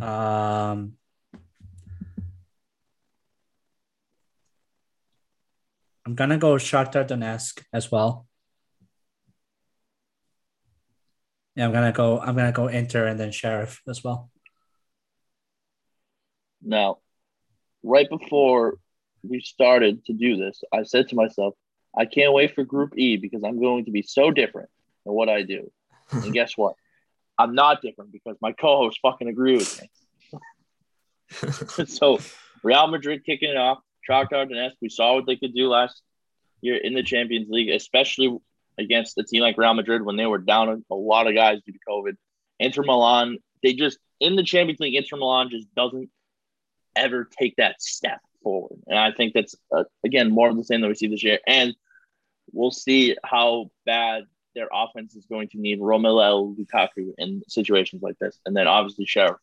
[0.00, 0.96] Um,
[6.06, 8.26] I'm gonna go Shakhtar Donetsk as well.
[11.56, 12.20] Yeah, I'm gonna go.
[12.20, 14.30] I'm gonna go Inter and then Sheriff as well.
[16.62, 16.98] Now,
[17.82, 18.74] right before
[19.22, 21.54] we started to do this, I said to myself,
[21.96, 24.68] I can't wait for Group E because I'm going to be so different
[25.04, 25.70] than what I do.
[26.10, 26.74] and guess what?
[27.38, 29.90] I'm not different because my co-host fucking agree with me.
[31.86, 32.18] so
[32.62, 34.74] Real Madrid kicking it off, Shakhtar Donetsk.
[34.82, 36.02] We saw what they could do last
[36.60, 38.36] year in the Champions League, especially
[38.78, 41.72] against a team like Real Madrid when they were down a lot of guys due
[41.72, 42.16] to COVID.
[42.58, 46.10] Inter Milan, they just in the Champions League, Inter Milan just doesn't
[46.94, 48.78] ever take that step forward.
[48.86, 51.38] And I think that's, uh, again, more of the same that we see this year.
[51.46, 51.74] And
[52.52, 54.24] we'll see how bad
[54.60, 58.38] their offense is going to need Romelu Lukaku in situations like this.
[58.44, 59.38] And then obviously Sheriff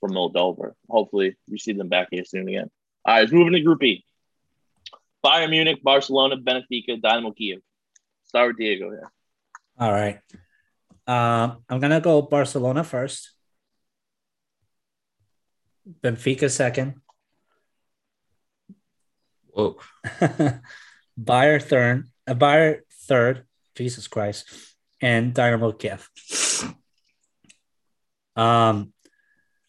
[0.00, 0.72] from Moldova.
[0.88, 2.70] Hopefully we see them back here soon again.
[3.04, 4.04] All right, moving to Group E.
[5.24, 7.58] Bayern Munich, Barcelona, Benfica, Dynamo Kiev.
[8.26, 9.10] Start with Diego here.
[9.80, 10.20] All right.
[11.08, 13.32] Um, I'm going to go Barcelona first.
[16.00, 17.00] Benfica second.
[19.48, 19.78] Whoa.
[21.18, 23.44] Bayer third, a Bayer third,
[23.74, 24.50] Jesus Christ,
[25.00, 26.08] and Dynamo Kiev.
[28.36, 28.92] Um,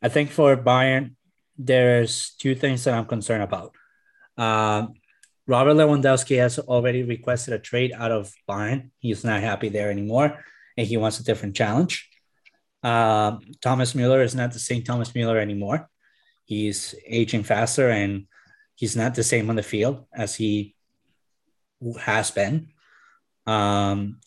[0.02, 1.16] I think for Bayern,
[1.58, 3.76] there's two things that I'm concerned about.
[4.38, 4.94] Um,
[5.46, 8.92] Robert Lewandowski has already requested a trade out of Bayern.
[9.00, 10.44] He's not happy there anymore,
[10.78, 12.10] and he wants a different challenge.
[12.84, 15.90] Um, Thomas Mueller is not the same Thomas Mueller anymore.
[16.46, 18.28] He's aging faster and
[18.76, 20.76] he's not the same on the field as he
[22.02, 22.73] has been.
[23.46, 24.20] Um,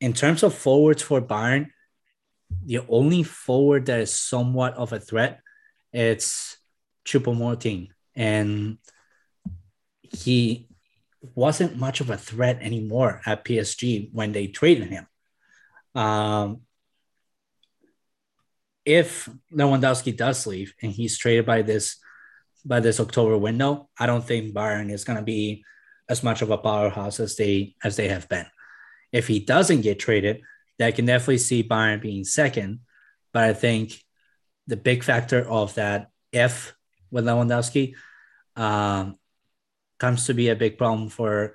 [0.00, 1.68] in terms of forwards for Bayern,
[2.64, 5.40] the only forward that is somewhat of a threat,
[5.92, 6.56] it's
[7.04, 8.78] Choupo-Moting, and
[10.02, 10.68] he
[11.34, 15.06] wasn't much of a threat anymore at PSG when they traded him.
[15.94, 16.62] Um,
[18.84, 21.96] if Lewandowski does leave and he's traded by this
[22.64, 25.64] by this October window, I don't think Bayern is going to be
[26.10, 28.46] as much of a powerhouse as they as they have been.
[29.12, 30.42] If he doesn't get traded,
[30.80, 32.80] I can definitely see Bayern being second.
[33.32, 33.94] But I think
[34.66, 36.74] the big factor of that if
[37.10, 37.94] with Lewandowski
[38.56, 39.16] um,
[39.98, 41.54] comes to be a big problem for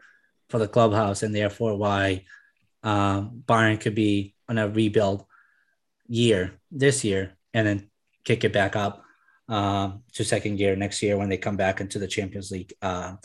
[0.49, 2.23] for the clubhouse, and therefore why
[2.81, 5.25] um, Bayern could be on a rebuild
[6.07, 7.89] year this year and then
[8.23, 9.03] kick it back up
[9.49, 13.15] um, to second gear next year when they come back into the Champions League uh,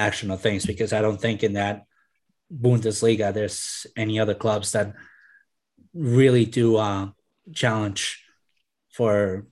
[0.00, 1.84] action of things because I don't think in that
[2.50, 4.94] Bundesliga there's any other clubs that
[5.94, 7.10] really do uh,
[7.54, 8.24] challenge
[8.92, 9.46] for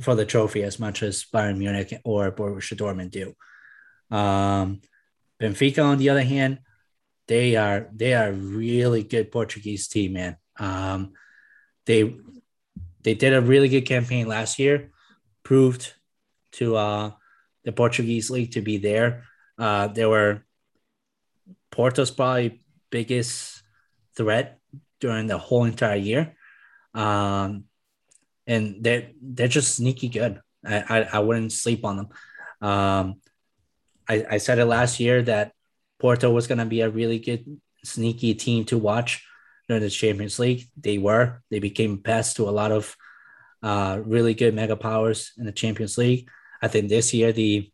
[0.00, 3.34] for the trophy as much as Bayern Munich or Borussia Dortmund do.
[4.16, 4.80] Um,
[5.40, 6.60] Benfica, on the other hand,
[7.26, 10.36] they are they are really good Portuguese team, man.
[10.58, 11.12] Um,
[11.86, 12.16] they
[13.02, 14.90] they did a really good campaign last year,
[15.42, 15.94] proved
[16.52, 17.10] to uh,
[17.64, 19.24] the Portuguese league to be there.
[19.60, 20.42] Uh, they were
[21.70, 23.62] Porto's probably biggest
[24.16, 24.58] threat
[25.00, 26.34] during the whole entire year.
[26.94, 27.64] Um,
[28.46, 30.40] and they're they're just sneaky good.
[30.66, 32.08] I, I, I wouldn't sleep on them.
[32.60, 33.20] Um,
[34.08, 35.52] I, I said it last year that
[36.00, 39.24] Porto was going to be a really good sneaky team to watch
[39.68, 40.64] during the Champions League.
[40.76, 41.42] They were.
[41.50, 42.96] They became pests to a lot of
[43.62, 46.28] uh, really good mega powers in the Champions League.
[46.60, 47.70] I think this year the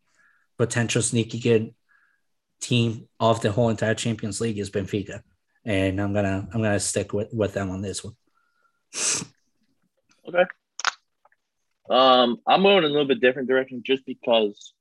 [0.59, 1.75] potential sneaky good
[2.61, 5.23] team of the whole entire Champions League is Benfica,
[5.65, 8.17] and I'm gonna I'm gonna stick with with them on this one.
[10.29, 10.45] Okay.
[11.89, 14.73] Um, I'm going a little bit different direction just because.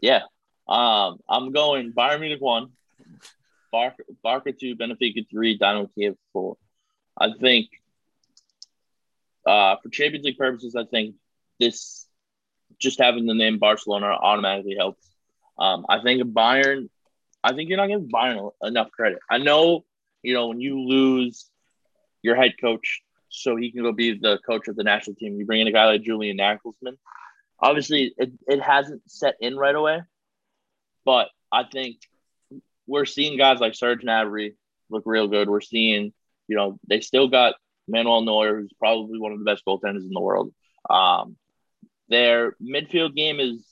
[0.00, 0.22] Yeah,
[0.68, 2.70] um, I'm going Bayern Munich one,
[3.70, 6.56] Barca, Barca two, Benfica three, Dynamo Kiev four.
[7.18, 7.68] I think
[9.46, 11.16] uh, for Champions League purposes, I think
[11.60, 12.05] this
[12.78, 15.08] just having the name Barcelona automatically helps.
[15.58, 16.88] Um, I think Bayern.
[17.42, 19.20] I think you're not giving Bayern enough credit.
[19.30, 19.84] I know,
[20.22, 21.48] you know, when you lose
[22.22, 25.38] your head coach so he can go be the coach of the national team.
[25.38, 26.96] You bring in a guy like Julian Nagelsmann.
[27.60, 30.02] Obviously, it, it hasn't set in right away,
[31.04, 31.98] but I think
[32.86, 34.54] we're seeing guys like Serge Gnabry
[34.90, 35.48] look real good.
[35.48, 36.12] We're seeing,
[36.48, 37.54] you know, they still got
[37.88, 40.52] Manuel Neuer, who's probably one of the best goaltenders in the world.
[40.88, 41.36] Um,
[42.08, 43.64] their midfield game is,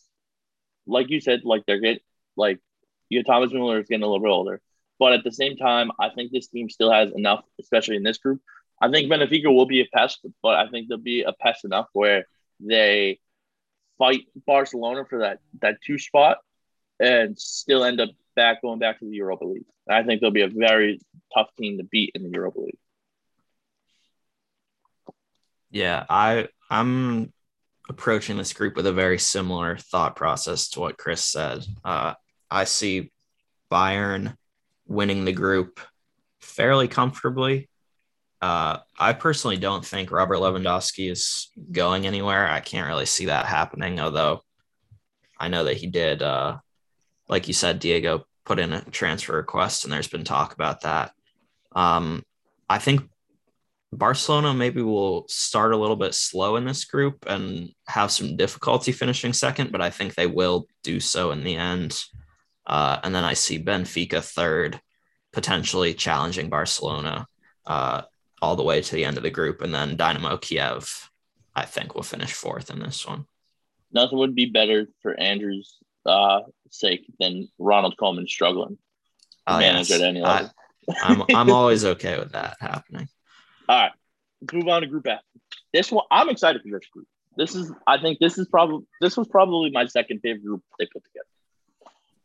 [0.86, 2.02] like you said, like they're getting,
[2.36, 2.60] like,
[3.08, 4.60] you know, Thomas Muller is getting a little bit older.
[4.98, 8.18] But at the same time, I think this team still has enough, especially in this
[8.18, 8.40] group,
[8.80, 11.86] I think Benfica will be a pest, but I think they'll be a pest enough
[11.92, 12.26] where
[12.60, 13.20] they
[13.98, 16.38] fight Barcelona for that that two spot
[16.98, 19.64] and still end up back going back to the Europa League.
[19.88, 21.00] I think they'll be a very
[21.32, 22.78] tough team to beat in the Europa League.
[25.70, 27.32] Yeah, I I'm
[27.88, 31.64] approaching this group with a very similar thought process to what Chris said.
[31.84, 32.14] Uh,
[32.50, 33.12] I see
[33.70, 34.36] Bayern
[34.86, 35.80] winning the group
[36.40, 37.68] fairly comfortably.
[38.40, 42.46] Uh, I personally don't think Robert Lewandowski is going anywhere.
[42.46, 44.42] I can't really see that happening, although
[45.38, 46.58] I know that he did, uh,
[47.28, 51.12] like you said, Diego put in a transfer request, and there's been talk about that.
[51.72, 52.22] Um,
[52.68, 53.08] I think
[53.98, 58.92] Barcelona maybe will start a little bit slow in this group and have some difficulty
[58.92, 62.04] finishing second, but I think they will do so in the end.
[62.66, 64.80] Uh, and then I see Benfica third,
[65.32, 67.26] potentially challenging Barcelona.
[67.66, 68.02] Uh,
[68.44, 71.10] all the way to the end of the group, and then Dynamo Kiev,
[71.54, 73.24] I think, will finish fourth in this one.
[73.90, 76.40] Nothing would be better for Andrew's uh,
[76.70, 78.76] sake than Ronald Koeman struggling
[79.46, 80.00] uh, manage yes.
[80.00, 80.50] at any level.
[80.90, 83.08] I, I'm I'm always okay with that happening.
[83.68, 83.92] All right,
[84.40, 85.20] let's move on to Group F.
[85.72, 87.06] This one, I'm excited for this group.
[87.36, 90.86] This is, I think, this is probably this was probably my second favorite group they
[90.86, 91.26] put together.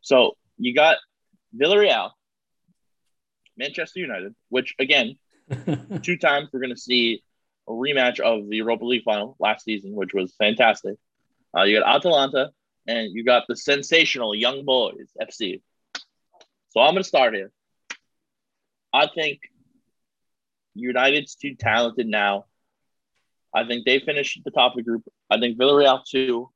[0.02, 0.98] So you got
[1.56, 2.10] Villarreal,
[3.56, 5.16] Manchester United, which again
[6.02, 7.22] Two times we're going to see
[7.68, 10.96] a rematch of the Europa League final last season, which was fantastic.
[11.56, 12.50] Uh, you got Atalanta
[12.86, 15.60] and you got the sensational Young Boys FC.
[16.70, 17.50] So I'm going to start here.
[18.92, 19.40] I think
[20.74, 22.46] United's too talented now.
[23.54, 25.02] I think they finished at the top of the group.
[25.28, 26.50] I think Villarreal two.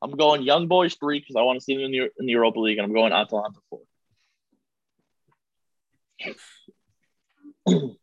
[0.00, 2.32] I'm going Young Boys three because I want to see them in the, in the
[2.32, 3.80] Europa League, and I'm going Atalanta four.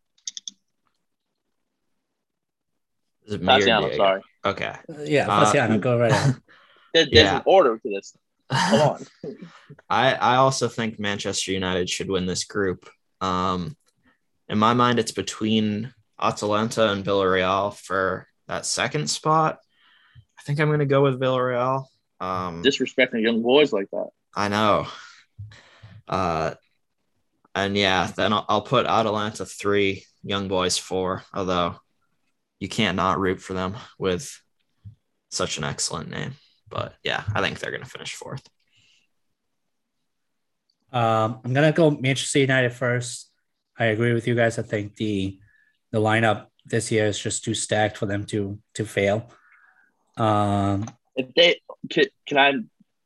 [3.26, 4.22] Is it Tatiana, sorry.
[4.43, 4.74] Okay.
[5.04, 6.41] yeah, Tatiana, uh, go right on.
[6.91, 7.36] There, there's yeah.
[7.36, 8.18] an order to this.
[8.52, 9.06] Come on.
[9.91, 12.89] I I also think Manchester United should win this group.
[13.22, 13.78] Um,
[14.50, 19.60] in my mind, it's between Atalanta and Villarreal for that second spot.
[20.38, 21.86] I think I'm going to go with Villarreal.
[22.20, 24.10] Um, Disrespecting young boys like that.
[24.36, 24.88] I know.
[26.08, 26.56] Uh,
[27.56, 31.24] and yeah, then I'll, I'll put Atalanta three, Young Boys four.
[31.34, 31.76] Although
[32.60, 34.41] you can't not root for them with
[35.32, 36.34] such an excellent name.
[36.70, 38.47] But yeah, I think they're going to finish fourth.
[40.91, 43.28] Um, I'm gonna go Manchester United first.
[43.80, 44.59] I agree with you guys.
[44.59, 45.39] I think the
[45.91, 49.32] the lineup this year is just too stacked for them to to fail.
[50.17, 52.53] Um, if they can, can I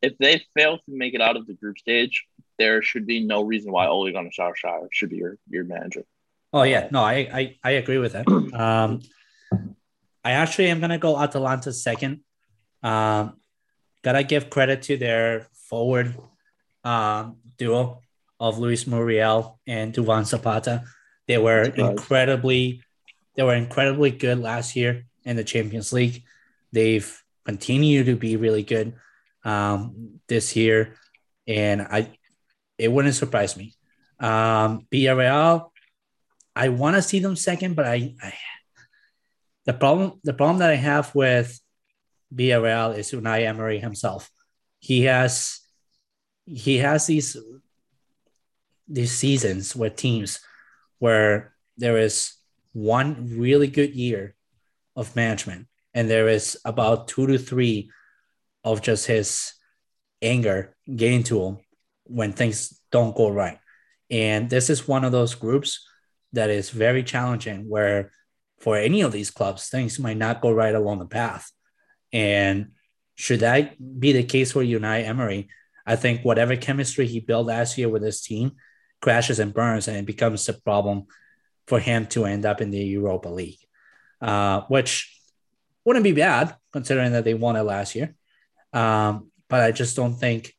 [0.01, 2.25] if they fail to make it out of the group stage,
[2.57, 6.03] there should be no reason why Ole Gunnar Solskjaer should be your your manager.
[6.51, 8.27] Oh yeah, no, I I, I agree with that.
[8.53, 9.01] Um,
[10.23, 12.21] I actually am gonna go Atalanta second.
[12.81, 13.39] Um,
[14.03, 16.15] gotta give credit to their forward
[16.83, 18.02] um, duo
[18.43, 20.83] of Luis Muriel and Duvan Zapata.
[21.29, 22.83] They were incredibly,
[23.35, 26.23] they were incredibly good last year in the Champions League.
[26.73, 27.09] They've
[27.45, 28.95] continued to be really good
[29.45, 30.95] um, this year,
[31.47, 32.19] and I,
[32.77, 33.75] it wouldn't surprise me.
[34.19, 35.69] Um, Villarreal,
[36.53, 38.33] I want to see them second, but I, I,
[39.63, 41.57] the problem, the problem that I have with
[42.35, 44.29] Villarreal is Unai Emery himself.
[44.79, 45.61] He has,
[46.45, 47.37] he has these
[48.87, 50.39] these seasons with teams
[50.99, 52.33] where there is
[52.73, 54.35] one really good year
[54.95, 57.89] of management and there is about two to three
[58.63, 59.53] of just his
[60.21, 61.57] anger getting to him
[62.05, 63.59] when things don't go right.
[64.09, 65.87] And this is one of those groups
[66.33, 68.11] that is very challenging where
[68.59, 71.51] for any of these clubs, things might not go right along the path.
[72.11, 72.71] And
[73.15, 75.49] should that be the case for Unai Emery,
[75.85, 78.53] I think whatever chemistry he built last year with his team
[79.03, 81.07] crashes and burns, and it becomes a problem
[81.67, 83.59] for him to end up in the Europa League,
[84.21, 85.11] uh, which
[85.83, 88.15] wouldn't be bad considering that they won it last year.
[88.71, 90.53] Um, but I just don't think.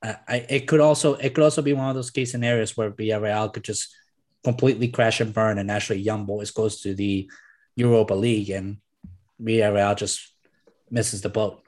[0.00, 2.92] I, I, it could also it could also be one of those case scenarios where
[2.92, 3.92] Villarreal could just
[4.44, 7.28] completely crash and burn, and actually Young Boys goes to the
[7.74, 8.78] Europa League, and
[9.42, 10.20] Villarreal just
[10.88, 11.62] misses the boat.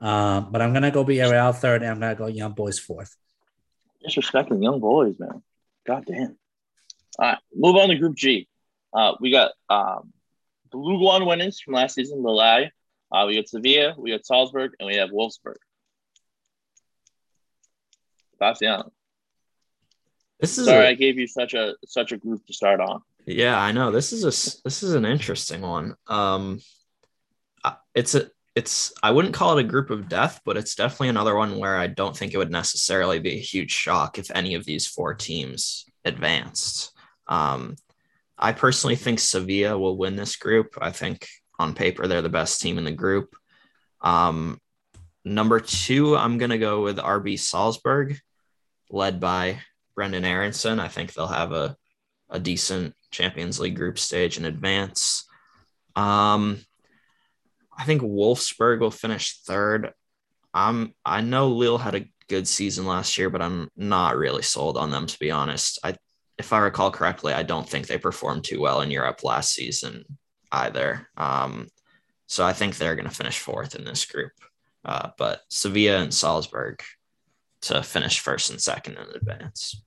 [0.00, 3.14] Um, but I'm gonna go Villarreal third, and I'm gonna go Young Boys fourth
[4.04, 5.42] disrespecting young boys, man.
[5.86, 6.36] God damn.
[7.18, 8.48] All right, move on to Group G.
[8.92, 10.12] Uh, we got um,
[10.70, 12.70] the Ligue 1 winners from last season, Lille.
[13.12, 15.56] Uh, we got Sevilla, we got Salzburg, and we have Wolfsburg.
[18.38, 18.82] Bastian.
[20.40, 23.00] This is sorry a, I gave you such a such a group to start on.
[23.24, 23.90] Yeah, I know.
[23.90, 25.94] This is a this is an interesting one.
[26.06, 26.60] Um,
[27.94, 31.36] it's a it's I wouldn't call it a group of death, but it's definitely another
[31.36, 34.64] one where I don't think it would necessarily be a huge shock if any of
[34.64, 36.92] these four teams advanced.
[37.28, 37.76] Um,
[38.38, 40.78] I personally think Sevilla will win this group.
[40.80, 41.28] I think
[41.58, 43.36] on paper they're the best team in the group.
[44.00, 44.58] Um,
[45.22, 48.18] number two, I'm gonna go with RB Salzburg,
[48.90, 49.60] led by
[49.94, 50.80] Brenden Aaronson.
[50.80, 51.76] I think they'll have a
[52.30, 55.24] a decent Champions League group stage in advance.
[55.94, 56.64] Um,
[57.76, 59.92] I think Wolfsburg will finish third.
[60.54, 64.76] I'm I know Lille had a good season last year, but I'm not really sold
[64.76, 65.78] on them to be honest.
[65.84, 65.96] I
[66.38, 70.04] if I recall correctly, I don't think they performed too well in Europe last season
[70.52, 71.08] either.
[71.16, 71.68] Um,
[72.26, 74.32] so I think they're going to finish fourth in this group.
[74.84, 76.82] Uh, but Sevilla and Salzburg
[77.62, 79.82] to finish first and second in advance.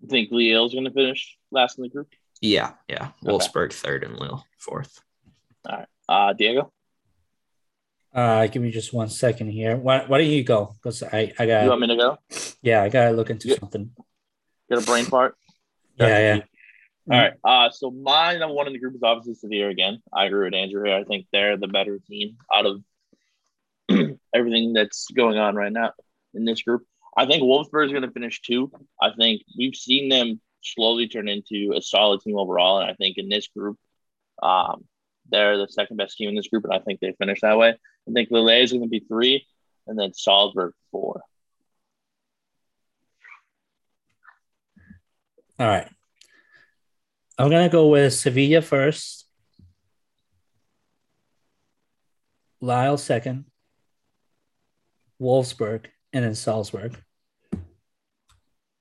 [0.00, 2.08] You think Lille is going to finish last in the group?
[2.40, 3.10] Yeah, yeah.
[3.24, 3.32] Okay.
[3.32, 5.00] Wolfsburg third and Lille fourth.
[5.68, 5.86] All right.
[6.08, 6.72] Uh, Diego.
[8.14, 9.76] Uh, give me just one second here.
[9.76, 10.74] Why, why don't you go?
[10.74, 11.62] Because I, I got.
[11.64, 12.18] You want me to go?
[12.60, 13.90] Yeah, I gotta look into you, something.
[14.68, 15.36] Get a brain fart.
[15.96, 16.40] Yeah, yeah.
[17.10, 17.32] All right.
[17.42, 20.02] Uh, so my number one in the group is obviously Sevilla again.
[20.12, 20.94] I agree with Andrew here.
[20.94, 22.82] I think they're the better team out of
[24.34, 25.92] everything that's going on right now
[26.34, 26.82] in this group.
[27.16, 28.70] I think Wolfsburg is going to finish two.
[29.00, 33.18] I think we've seen them slowly turn into a solid team overall, and I think
[33.18, 33.78] in this group,
[34.42, 34.84] um,
[35.32, 37.70] they're the second best team in this group, and I think they finish that way.
[37.70, 39.46] I think Lille is going to be three,
[39.86, 41.22] and then Salzburg four.
[45.58, 45.88] All right.
[47.38, 49.26] I'm going to go with Sevilla first,
[52.60, 53.46] Lille second,
[55.20, 56.96] Wolfsburg, and then Salzburg.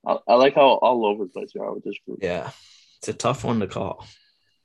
[0.05, 2.19] I, I like how all over the place you are with this group.
[2.21, 2.51] Yeah,
[2.97, 4.05] it's a tough one to call.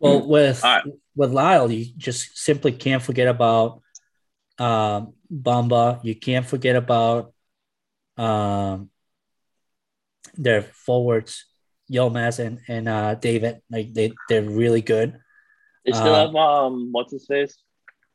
[0.07, 0.84] Well, with right.
[1.14, 3.82] with Lille, you just simply can't forget about
[4.59, 6.00] um, Bamba.
[6.02, 7.32] You can't forget about
[8.16, 8.90] um,
[10.34, 11.44] their forwards,
[11.90, 13.61] Yilmaz and and uh, David.
[13.70, 15.18] Like they they're really good.
[15.84, 17.57] They still uh, have um what's his face?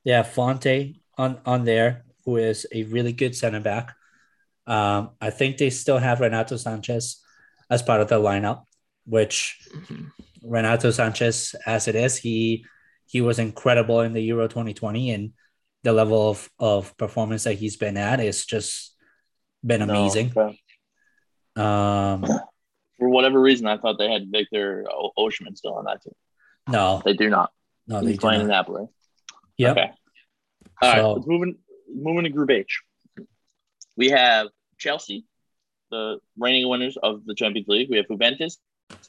[0.03, 3.95] Yeah, Fonte on on there, who is a really good center back.
[4.67, 7.17] Um, I think they still have Renato Sanches
[7.69, 8.65] as part of the lineup,
[9.05, 9.57] which.
[9.73, 12.17] Mm-hmm Renato Sanches as it is.
[12.17, 12.65] He
[13.05, 15.33] he was incredible in the Euro 2020 and
[15.83, 18.95] the level of, of performance that he's been at is just
[19.65, 20.31] been amazing.
[20.35, 22.23] No, um,
[22.99, 26.13] for whatever reason, I thought they had Victor o- Osimhen still on that team.
[26.69, 27.51] No, they do not.
[27.87, 28.87] No, he's playing in Napoli.
[29.57, 29.71] Yeah.
[29.71, 29.91] Okay.
[30.81, 31.57] All so, right, let's move, in,
[31.93, 32.81] moving to Group H,
[33.97, 35.25] we have Chelsea,
[35.89, 37.89] the reigning winners of the Champions League.
[37.89, 38.57] We have Juventus,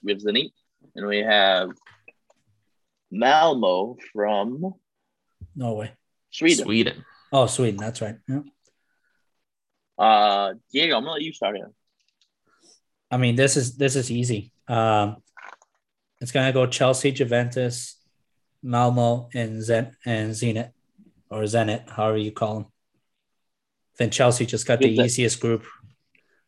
[0.02, 0.50] we have Zenit,
[0.94, 1.70] and we have
[3.10, 4.74] Malmo from
[5.54, 5.92] Norway,
[6.30, 6.64] Sweden.
[6.64, 7.04] Sweden.
[7.32, 7.78] Oh, Sweden.
[7.78, 8.16] That's right.
[8.28, 8.40] Yeah.
[9.98, 11.70] Uh, Diego, I'm gonna let you start here.
[13.10, 14.52] I mean, this is this is easy.
[14.68, 15.16] Um,
[16.20, 17.96] it's gonna go Chelsea, Juventus,
[18.62, 20.70] Malmo, and Zen and Zenit,
[21.30, 22.66] or Zenit, however you call them.
[23.98, 25.64] Then Chelsea just got the easiest group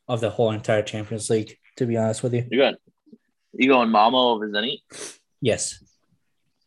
[0.09, 1.59] of the whole entire Champions League.
[1.77, 2.75] To be honest with you, you got
[3.57, 4.81] you going Malmo over Zenit?
[5.41, 5.83] Yes.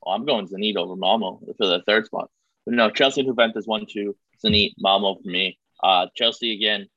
[0.02, 2.30] Well, I'm going Zenit over Malmo for the third spot.
[2.66, 4.16] But no, Chelsea and Juventus one two.
[4.44, 5.58] Zenit, Malmo for me.
[5.84, 6.88] Uh, Chelsea again.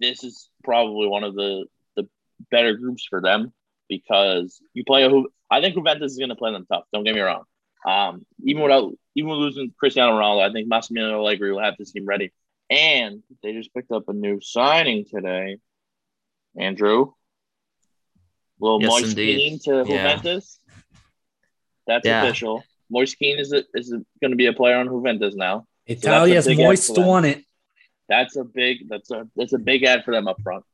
[0.00, 1.66] This is probably one of the
[1.96, 2.08] the
[2.50, 3.52] better groups for them
[3.88, 6.84] because you play a who I think Juventus is going to play them tough.
[6.92, 7.44] Don't get me wrong.
[7.86, 12.06] Um, even without even losing Cristiano Ronaldo, I think Massimiliano Allegri will have this team
[12.06, 12.32] ready.
[12.70, 15.58] And they just picked up a new signing today.
[16.56, 17.12] Andrew,
[18.60, 20.58] little yes, Moise Kean to Juventus.
[20.66, 20.74] Yeah.
[21.86, 22.22] That's yeah.
[22.24, 22.64] official.
[22.90, 25.66] Moise Kean is a, is going to be a player on Juventus now.
[25.86, 27.44] Italia's so moist on it.
[28.08, 28.88] That's a big.
[28.88, 30.64] That's a that's a big ad for them up front.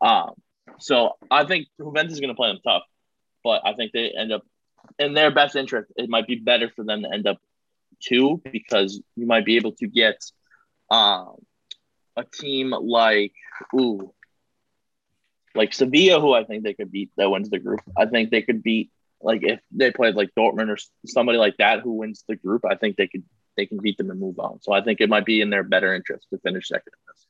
[0.00, 0.32] Um,
[0.78, 2.82] so I think Juventus is going to play them tough,
[3.42, 4.42] but I think they end up
[4.98, 5.92] in their best interest.
[5.96, 7.38] It might be better for them to end up
[8.00, 10.22] two because you might be able to get
[10.90, 11.36] um,
[12.16, 13.32] a team like
[13.74, 14.12] ooh,
[15.54, 17.80] like Sevilla, who I think they could beat that wins the group.
[17.96, 18.90] I think they could beat
[19.20, 22.64] like if they played like Dortmund or somebody like that who wins the group.
[22.64, 23.24] I think they could
[23.56, 24.60] they can beat them and move on.
[24.62, 27.26] So I think it might be in their better interest to finish second in this.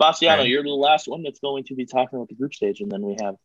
[0.00, 2.90] Bastiano, you're the last one that's going to be talking about the group stage, and
[2.90, 3.36] then we have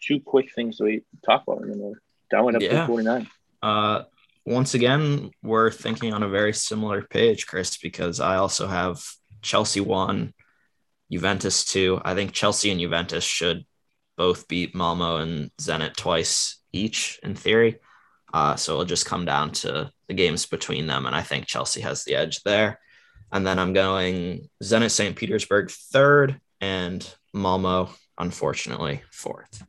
[0.00, 2.86] two quick things to talk about, and then we're down episode yeah.
[2.86, 3.28] 49.
[3.60, 4.02] Uh,
[4.46, 9.02] once again, we're thinking on a very similar page, Chris, because I also have
[9.42, 10.32] Chelsea one,
[11.10, 12.00] Juventus two.
[12.04, 13.64] I think Chelsea and Juventus should
[14.16, 17.78] both beat Malmo and Zenit twice each in theory.
[18.32, 21.80] Uh, so it'll just come down to the games between them, and I think Chelsea
[21.80, 22.78] has the edge there.
[23.32, 25.16] And then I'm going Zenit St.
[25.16, 29.62] Petersburg third and Malmo, unfortunately, fourth.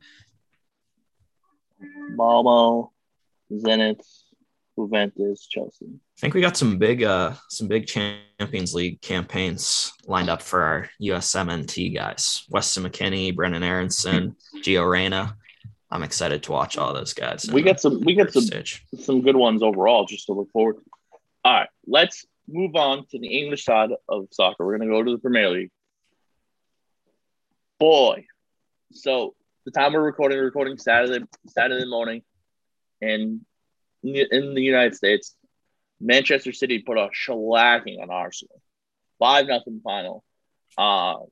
[2.10, 2.92] Malmo,
[3.52, 4.00] Zenit,
[4.86, 5.86] Juventus, Chelsea.
[5.86, 10.62] I think we got some big uh some big Champions League campaigns lined up for
[10.62, 12.44] our USMNT guys.
[12.48, 15.36] Weston McKennie, Brenden Aaronson, Gio Reyna.
[15.90, 17.48] I'm excited to watch all those guys.
[17.52, 18.84] We got some we got some stage.
[18.98, 20.82] some good ones overall just to look forward to.
[21.44, 24.64] All right, let's move on to the English side of soccer.
[24.64, 25.70] We're going to go to the Premier League.
[27.78, 28.26] Boy,
[28.92, 32.22] so the time we're recording, we're recording Saturday Saturday morning,
[33.00, 33.40] and
[34.02, 35.34] in the United States,
[36.00, 38.60] Manchester City put a shellacking on Arsenal,
[39.18, 40.24] five nothing final.
[40.78, 41.26] Um,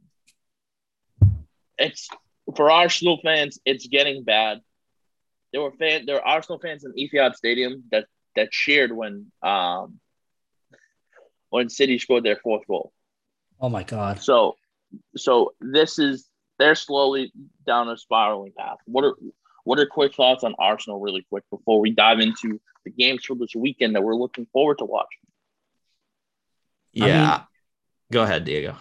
[1.78, 2.08] it's
[2.56, 4.60] for Arsenal fans, it's getting bad.
[5.52, 8.06] There were fan, there were Arsenal fans in Etihad Stadium that
[8.36, 9.98] that cheered when um
[11.50, 12.92] when City scored their fourth goal.
[13.60, 14.22] Oh my god!
[14.22, 14.56] So,
[15.16, 17.32] so this is they're slowly
[17.66, 18.78] down a spiraling path.
[18.84, 19.14] What are
[19.68, 23.36] what are quick thoughts on Arsenal, really quick, before we dive into the games for
[23.36, 25.20] this weekend that we're looking forward to watching?
[26.94, 27.46] Yeah, I mean,
[28.10, 28.78] go ahead, Diego.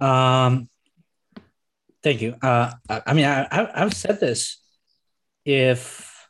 [0.00, 0.70] Um,
[2.02, 2.34] thank you.
[2.40, 4.56] Uh, I mean, I, I I've said this.
[5.44, 6.26] If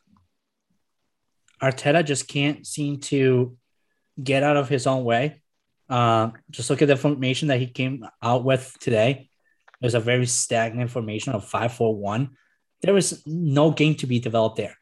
[1.63, 3.57] Arteta just can't seem to
[4.21, 5.41] get out of his own way,
[5.87, 9.29] uh, just look at the formation that he came out with today.
[9.81, 12.31] It was a very stagnant formation of 5 4 1.
[12.81, 14.77] There was no game to be developed there.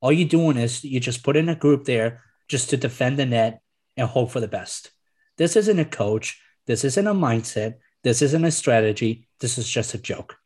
[0.00, 3.26] All you're doing is you just put in a group there just to defend the
[3.26, 3.60] net
[3.96, 4.90] and hope for the best.
[5.36, 6.40] This isn't a coach.
[6.66, 7.76] This isn't a mindset.
[8.02, 9.28] This isn't a strategy.
[9.40, 10.36] This is just a joke.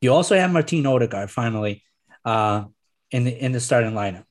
[0.00, 1.82] You also have Martin Odegaard finally
[2.24, 2.64] uh,
[3.10, 4.24] in the in the starting lineup.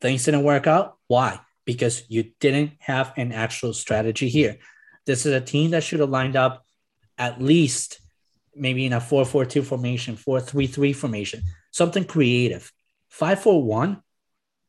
[0.00, 0.96] Things didn't work out.
[1.06, 1.40] Why?
[1.68, 4.56] because you didn't have an actual strategy here.
[5.04, 6.64] This is a team that should have lined up
[7.18, 8.00] at least
[8.58, 12.72] maybe in a 4 4 2 formation, 4 3 3 formation, something creative.
[13.08, 14.02] 5 4 1,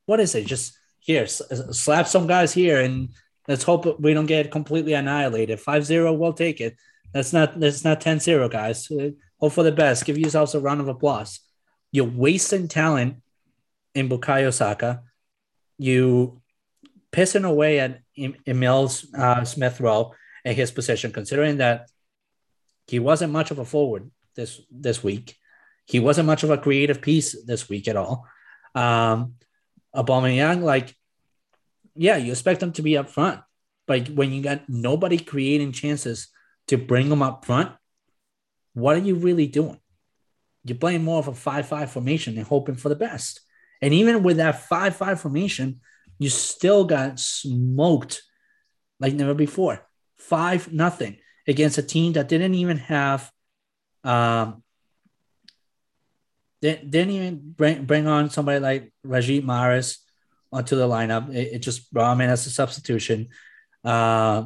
[0.05, 0.45] what is it?
[0.45, 3.09] Just here, slap some guys here and
[3.47, 5.59] let's hope we don't get completely annihilated.
[5.59, 6.77] 5 0, we'll take it.
[7.13, 8.91] That's not that's not 10 0, guys.
[9.39, 10.05] Hope for the best.
[10.05, 11.39] Give yourselves a round of applause.
[11.91, 13.17] You're wasting talent
[13.95, 15.01] in Bukayo Saka.
[15.77, 16.41] You
[17.11, 18.01] pissing away at
[18.47, 20.13] Emile uh, Smith Rowe
[20.45, 21.89] in his position, considering that
[22.89, 25.35] he wasn't much of a forward this this week.
[25.85, 28.25] He wasn't much of a creative piece this week at all.
[28.73, 29.35] Um,
[29.95, 30.95] Aubameyang, like
[31.95, 33.41] yeah, you expect them to be up front.
[33.85, 36.29] But when you got nobody creating chances
[36.67, 37.71] to bring them up front,
[38.73, 39.79] what are you really doing?
[40.63, 43.41] You're playing more of a 5 5 formation and hoping for the best.
[43.81, 45.81] And even with that 5 5 formation,
[46.17, 48.23] you still got smoked
[48.99, 49.85] like never before.
[50.17, 51.17] 5 nothing
[51.49, 53.31] against a team that didn't even have
[54.03, 54.63] um,
[56.61, 59.97] didn't, didn't even bring, bring on somebody like Riyad Mahrez
[60.51, 61.33] onto the lineup.
[61.33, 63.29] It, it just brought him in as a substitution.
[63.83, 64.45] Uh,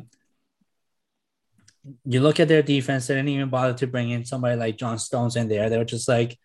[2.06, 4.97] you look at their defense, they didn't even bother to bring in somebody like John
[4.97, 5.70] Stones in there.
[5.70, 6.39] They were just like,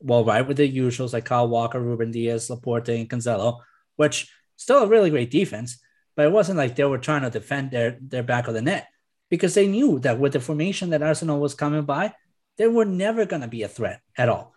[0.00, 3.60] well, right with the usuals like Kyle Walker, Ruben Dias, Laporte, and Cancelo,
[3.96, 5.78] which still a really great defense,
[6.14, 8.88] but it wasn't like they were trying to defend their, their back of the net
[9.30, 12.14] because they knew that with the formation that Arsenal was coming by,
[12.58, 14.54] they were never going to be a threat at all.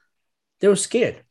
[0.60, 1.24] They were scared.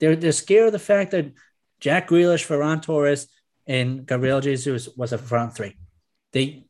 [0.00, 1.32] They're, they're scared of the fact that
[1.80, 3.28] Jack Grealish, Ferran Torres,
[3.66, 5.76] and Gabriel Jesus was a front three.
[6.32, 6.64] They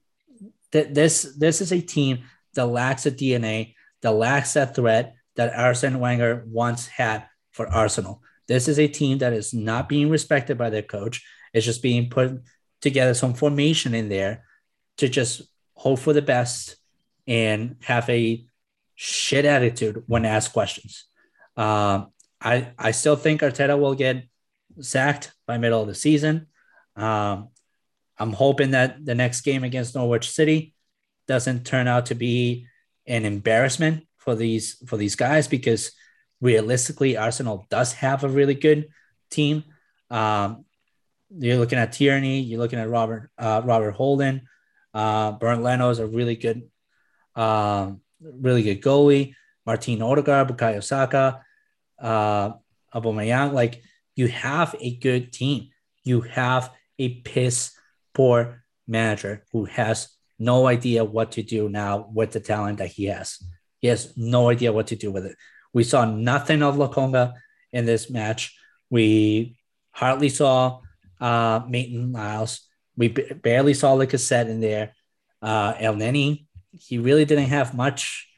[0.73, 2.25] th- this this is a team
[2.55, 8.23] that lacks a DNA, that lacks that threat that Arsene Wenger once had for Arsenal.
[8.47, 11.25] This is a team that is not being respected by their coach.
[11.53, 12.43] It's just being put
[12.81, 14.45] together some formation in there
[14.99, 15.43] to just
[15.85, 16.77] hope for the best
[17.27, 18.45] and have a
[18.95, 21.05] shit attitude when asked questions.
[21.57, 22.09] Um,
[22.41, 24.25] I I still think Arteta will get
[24.81, 26.47] sacked by middle of the season.
[26.97, 27.49] Um,
[28.19, 30.75] I'm hoping that the next game against Norwich City
[31.29, 32.67] doesn't turn out to be
[33.07, 35.93] an embarrassment for these for these guys because
[36.41, 38.89] realistically, Arsenal does have a really good
[39.31, 39.65] team.
[40.11, 40.65] Um,
[41.37, 44.43] you're looking at Tierney, you're looking at Robert uh, Robert Holding,
[44.95, 46.71] uh, Leno is a really good,
[47.35, 49.35] um, really good goalie.
[49.67, 51.43] Martin Odegaard, Bukayo Saka,
[51.99, 52.53] uh,
[52.95, 53.53] Aubameyang.
[53.53, 53.83] Like
[54.15, 55.71] you have a good team.
[56.05, 57.73] You have a piss
[58.13, 63.07] poor manager who has no idea what to do now with the talent that he
[63.07, 63.43] has.
[63.81, 65.37] He has no idea what to do with it.
[65.73, 67.35] We saw nothing of Lokonga
[67.73, 68.57] in this match.
[68.91, 69.59] We
[69.91, 70.81] hardly saw
[71.21, 72.61] uh, Maitland Niles.
[72.97, 74.95] We b- barely saw Lacazette in there.
[75.43, 78.29] Uh, Elneny, he really didn't have much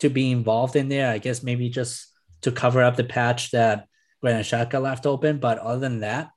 [0.00, 1.10] to be involved in there.
[1.10, 2.08] I guess maybe just
[2.42, 3.88] to cover up the patch that
[4.20, 5.38] Granit Xhaka left open.
[5.38, 6.30] But other than that,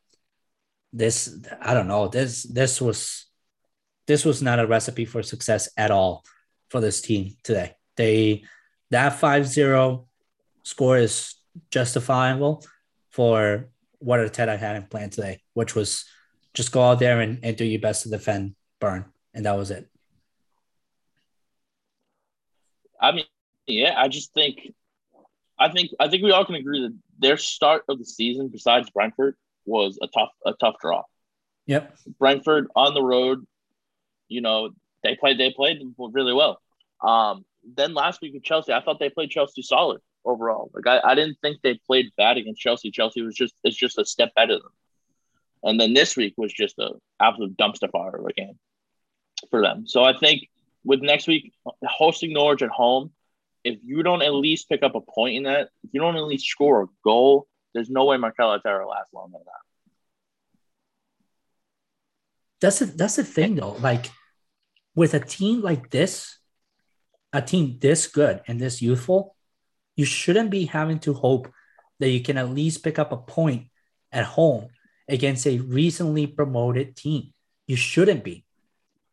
[0.93, 2.07] this I don't know.
[2.07, 3.25] This this was
[4.07, 6.23] this was not a recipe for success at all
[6.69, 7.75] for this team today.
[7.95, 8.43] They
[8.91, 10.05] that 5-0
[10.63, 11.35] score is
[11.71, 12.63] justifiable
[13.09, 16.05] for what Arteta had in plan today, which was
[16.57, 19.05] just go out there and, and do your best to defend Burn.
[19.33, 19.87] And that was it.
[22.99, 23.25] I mean,
[23.67, 24.73] yeah, I just think
[25.59, 28.89] I think I think we all can agree that their start of the season, besides
[28.89, 29.35] Brentford,
[29.65, 31.03] was a tough a tough draw.
[31.67, 31.95] Yep.
[32.17, 33.45] Brentford on the road,
[34.27, 34.71] you know,
[35.03, 36.59] they played they played really well.
[37.05, 37.45] Um,
[37.75, 40.71] then last week with Chelsea, I thought they played Chelsea solid overall.
[40.73, 42.89] Like I, I didn't think they played bad against Chelsea.
[42.89, 44.71] Chelsea was just it's just a step better than them.
[45.63, 48.57] And then this week was just a absolute dumpster fire of a game
[49.49, 49.87] for them.
[49.87, 50.47] So I think
[50.83, 51.53] with next week
[51.83, 53.11] hosting Norwich at home,
[53.63, 56.23] if you don't at least pick up a point in that, if you don't at
[56.23, 59.67] least score a goal, there's no way Mikel Arteta lasts longer than that.
[62.59, 63.73] That's that's the thing though.
[63.73, 64.09] Like
[64.95, 66.39] with a team like this,
[67.33, 69.35] a team this good and this youthful,
[69.95, 71.51] you shouldn't be having to hope
[71.99, 73.67] that you can at least pick up a point
[74.11, 74.69] at home
[75.07, 77.33] against a recently promoted team.
[77.67, 78.45] You shouldn't be.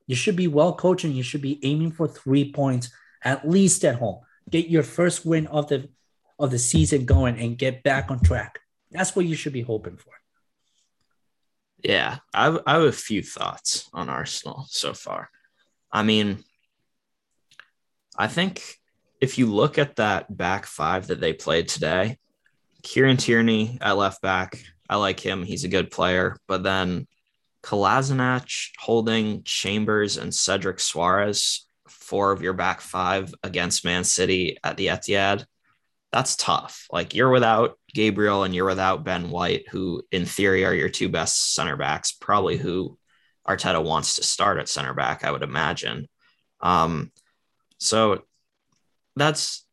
[0.07, 2.91] You should be well coached and you should be aiming for three points
[3.23, 4.21] at least at home.
[4.51, 5.89] Get your first win of the
[6.39, 8.61] of the season going and get back on track.
[8.91, 10.13] That's what you should be hoping for.
[11.83, 15.31] Yeah, I have, I have a few thoughts on Arsenal so far.
[15.93, 16.43] I mean,
[18.17, 18.81] I think
[19.21, 22.19] if you look at that back five that they played today,
[22.83, 25.43] Kieran Tierney at left back, I like him.
[25.43, 26.37] He's a good player.
[26.47, 27.07] But then
[27.63, 34.77] Kolasinac, Holding, Chambers, and Cedric Suarez, four of your back five against Man City at
[34.77, 35.47] the Etihad
[36.15, 36.87] that's tough.
[36.93, 41.09] Like you're without Gabriel and you're without Ben White, who in theory are your two
[41.09, 42.97] best center backs, probably who
[43.49, 46.07] Arteta wants to start at center back, I would imagine.
[46.61, 47.11] Um,
[47.79, 48.23] so
[49.17, 49.67] that's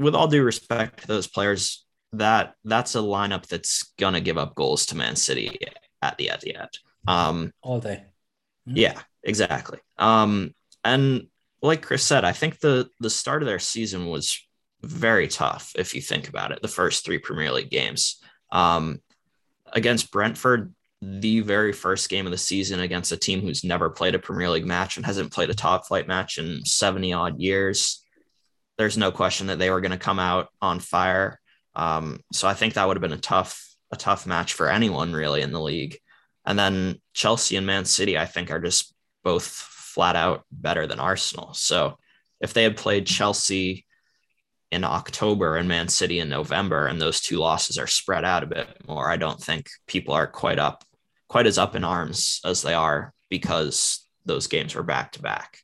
[0.00, 1.85] with all due respect to those players,
[2.18, 5.58] that that's a lineup that's gonna give up goals to Man City
[6.02, 6.68] at the Etihad.
[7.06, 8.04] Um, all day.
[8.68, 8.78] Mm-hmm.
[8.78, 9.78] Yeah, exactly.
[9.98, 10.54] Um,
[10.84, 11.28] and
[11.62, 14.40] like Chris said, I think the the start of their season was
[14.82, 16.62] very tough if you think about it.
[16.62, 18.20] The first three Premier League games,
[18.52, 19.00] um,
[19.72, 24.14] against Brentford, the very first game of the season against a team who's never played
[24.14, 28.04] a Premier League match and hasn't played a top flight match in 70 odd years.
[28.78, 31.40] There's no question that they were going to come out on fire.
[31.76, 33.62] Um, so I think that would have been a tough,
[33.92, 35.98] a tough match for anyone really in the league.
[36.46, 40.98] And then Chelsea and Man City, I think, are just both flat out better than
[40.98, 41.52] Arsenal.
[41.54, 41.98] So
[42.40, 43.84] if they had played Chelsea
[44.72, 48.46] in October and Man City in November, and those two losses are spread out a
[48.46, 50.84] bit more, I don't think people are quite up,
[51.28, 55.58] quite as up in arms as they are because those games were back to back.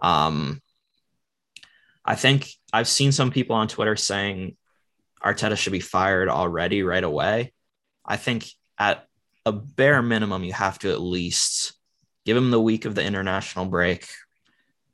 [0.00, 0.62] Um,
[2.04, 4.56] I think I've seen some people on Twitter saying
[5.24, 7.52] Arteta should be fired already right away.
[8.04, 8.46] I think
[8.78, 9.06] at
[9.44, 11.74] a bare minimum, you have to at least
[12.24, 14.06] give him the week of the international break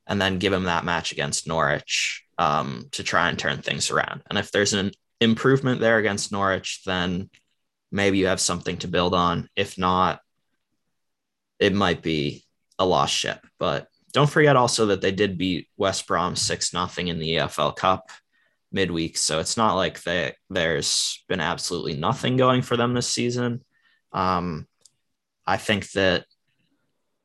[0.07, 4.23] and then give him that match against Norwich um, to try and turn things around.
[4.29, 7.31] And if there's an improvement there against Norwich, then
[7.91, 9.49] maybe you have something to build on.
[9.57, 10.21] If not,
[11.59, 12.45] it might be
[12.79, 13.45] a lost ship.
[13.59, 17.75] But don't forget also that they did beat West Brom 6 nothing in the EFL
[17.75, 18.11] Cup
[18.73, 19.17] midweek.
[19.17, 23.65] So it's not like they, there's been absolutely nothing going for them this season.
[24.13, 24.67] Um,
[25.47, 26.27] I think that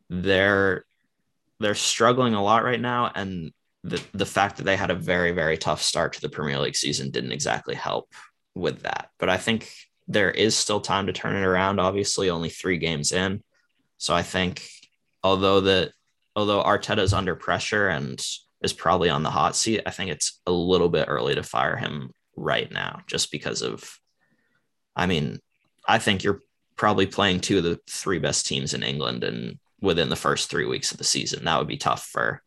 [0.10, 0.86] they're
[1.60, 3.52] they're struggling a lot right now, and
[3.84, 6.76] the the fact that they had a very very tough start to the Premier League
[6.76, 8.14] season didn't exactly help
[8.54, 9.10] with that.
[9.20, 9.72] But I think
[10.08, 11.80] there is still time to turn it around.
[11.80, 13.42] Obviously, only three games in,
[13.98, 14.68] so I think
[15.24, 15.92] although that
[16.36, 18.24] although Arteta is under pressure and
[18.62, 21.76] is probably on the hot seat, I think it's a little bit early to fire
[21.76, 23.98] him right now, just because of.
[24.96, 25.40] I mean,
[25.88, 26.42] I think you're
[26.76, 30.66] probably playing two of the three best teams in England and within the first three
[30.66, 31.46] weeks of the season.
[31.46, 32.42] That would be tough for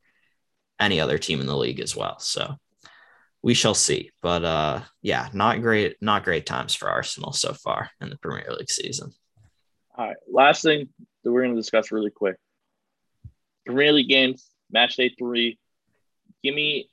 [0.79, 2.19] any other team in the league as well.
[2.19, 2.57] So
[3.43, 4.11] we shall see.
[4.23, 8.53] But uh, yeah, not great, not great times for Arsenal so far in the Premier
[8.57, 9.13] League season.
[9.97, 10.17] All right.
[10.31, 10.89] Last thing
[11.23, 12.37] that we're going to discuss really quick
[13.67, 15.59] Premier League games, match day three.
[16.45, 16.91] Give me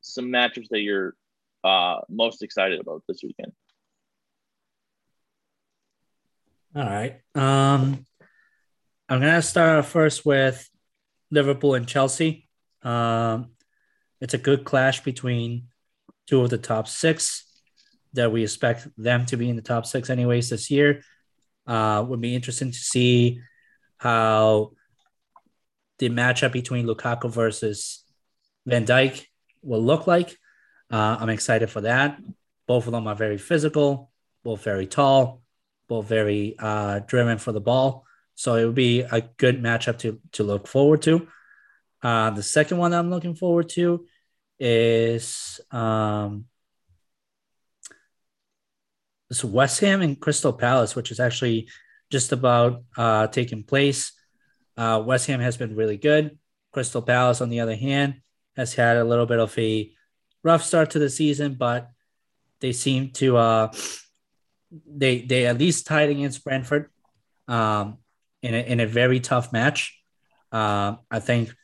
[0.00, 1.14] some matchups that you're
[1.62, 3.52] uh, most excited about this weekend.
[6.74, 7.20] All right.
[7.34, 8.04] Um,
[9.08, 10.68] I'm gonna start off first with
[11.30, 12.48] Liverpool and Chelsea.
[12.82, 13.52] Um,
[14.20, 15.68] it's a good clash between
[16.26, 17.44] two of the top six
[18.12, 21.02] that we expect them to be in the top six anyways this year.
[21.66, 23.40] Uh, would be interesting to see
[23.98, 24.72] how
[25.98, 28.04] the matchup between Lukaku versus
[28.66, 29.26] Van Dijk
[29.62, 30.36] will look like.
[30.90, 32.18] Uh, I'm excited for that.
[32.66, 34.10] Both of them are very physical,
[34.44, 35.42] both very tall,
[35.88, 38.04] both very uh, driven for the ball.
[38.34, 41.28] So it would be a good matchup to to look forward to.
[42.02, 44.06] Uh, the second one I'm looking forward to
[44.58, 46.46] is um,
[49.44, 51.68] West Ham and Crystal Palace, which is actually
[52.10, 54.12] just about uh, taking place.
[54.76, 56.38] Uh, West Ham has been really good.
[56.72, 58.22] Crystal Palace, on the other hand,
[58.60, 59.90] has had a little bit of a
[60.44, 61.90] rough start to the season, but
[62.60, 63.72] they seem to uh,
[64.86, 66.90] they they at least tied against Brentford.
[67.48, 67.98] Um,
[68.42, 69.98] in a, in a very tough match.
[70.52, 71.54] Uh, I think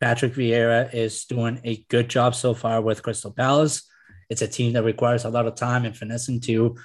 [0.00, 3.88] Patrick Vieira is doing a good job so far with Crystal Palace.
[4.28, 6.76] It's a team that requires a lot of time and finessing to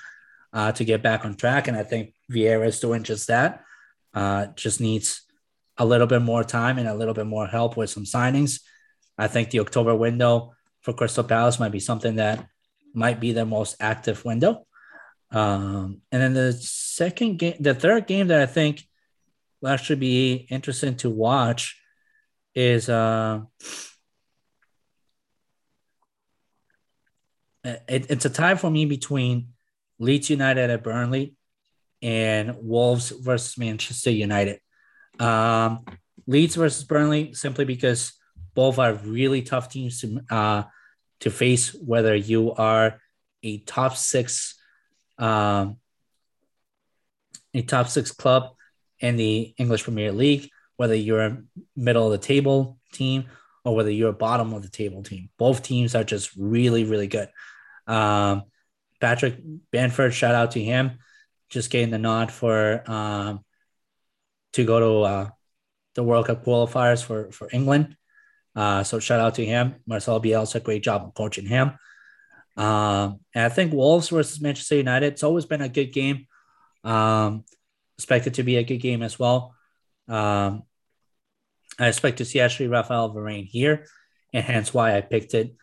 [0.54, 3.64] uh, to get back on track, and I think Vieira is doing just that.
[4.14, 5.24] Uh, just needs
[5.78, 8.62] a little bit more time and a little bit more help with some signings.
[9.18, 12.48] I think the October window for Crystal Palace might be something that
[12.94, 14.66] might be their most active window.
[15.32, 18.84] Um, and then the second game, the third game that I think
[19.62, 21.82] will actually be interesting to watch
[22.56, 23.42] is uh,
[27.64, 29.50] it, it's a tie for me between
[30.00, 31.36] Leeds United at Burnley
[32.02, 34.60] and Wolves versus Manchester United.
[35.20, 35.84] Um,
[36.26, 38.14] Leeds versus Burnley simply because
[38.58, 40.64] both are really tough teams to uh,
[41.20, 41.76] to face.
[41.76, 43.00] Whether you are
[43.44, 44.56] a top six,
[45.20, 45.78] um,
[47.54, 48.56] a top six club
[49.00, 51.38] in the English Premier League, whether you're a
[51.76, 53.26] middle of the table team
[53.64, 55.30] or whether you're a bottom of the table team.
[55.38, 57.30] Both teams are just really, really good.
[57.86, 58.46] Um,
[59.00, 59.36] Patrick
[59.72, 60.98] Bamford, shout out to him,
[61.52, 63.46] just getting the nod for um,
[64.54, 65.30] to go to uh,
[65.94, 67.96] the World Cup qualifiers for for England.
[68.58, 69.76] Uh, so shout out to him.
[69.86, 71.74] Marcel Bielsa, great job coaching him.
[72.58, 76.26] Um, and I think Wolves versus Manchester United, it's always been a good game.
[76.84, 77.46] Um,
[78.00, 79.54] expect it to be a good game as well.
[80.08, 80.64] Um,
[81.78, 83.86] I expect to see actually Raphael Varane here,
[84.34, 85.56] and hence why I picked it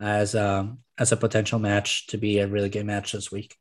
[0.00, 3.56] as um, as a potential match to be a really good match this week.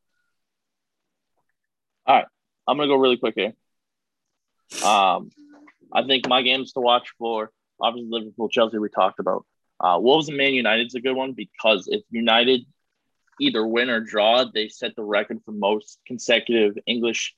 [2.05, 2.25] All right,
[2.65, 3.53] I'm gonna go really quick here.
[4.87, 5.29] Um,
[5.91, 7.51] I think my games to watch for
[7.81, 8.77] obviously Liverpool, Chelsea.
[8.77, 9.45] We talked about.
[9.79, 12.65] Uh, Wolves and Man United's a good one because if United
[13.39, 17.35] either win or draw, they set the record for most consecutive English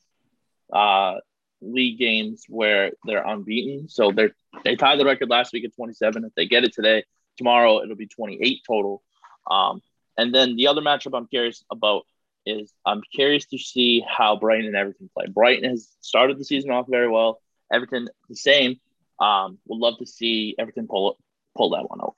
[0.72, 1.16] uh,
[1.62, 3.90] league games where they're unbeaten.
[3.90, 4.32] So they're
[4.64, 6.24] they tied the record last week at 27.
[6.24, 7.04] If they get it today,
[7.38, 9.04] tomorrow it'll be 28 total.
[9.50, 9.82] Um,
[10.18, 12.04] and then the other matchup I'm curious about
[12.46, 15.28] is I'm curious to see how Brighton and Everton play.
[15.28, 17.42] Brighton has started the season off very well.
[17.72, 18.80] Everton the same.
[19.20, 21.18] Um, would love to see Everton pull
[21.56, 22.16] pull that one out.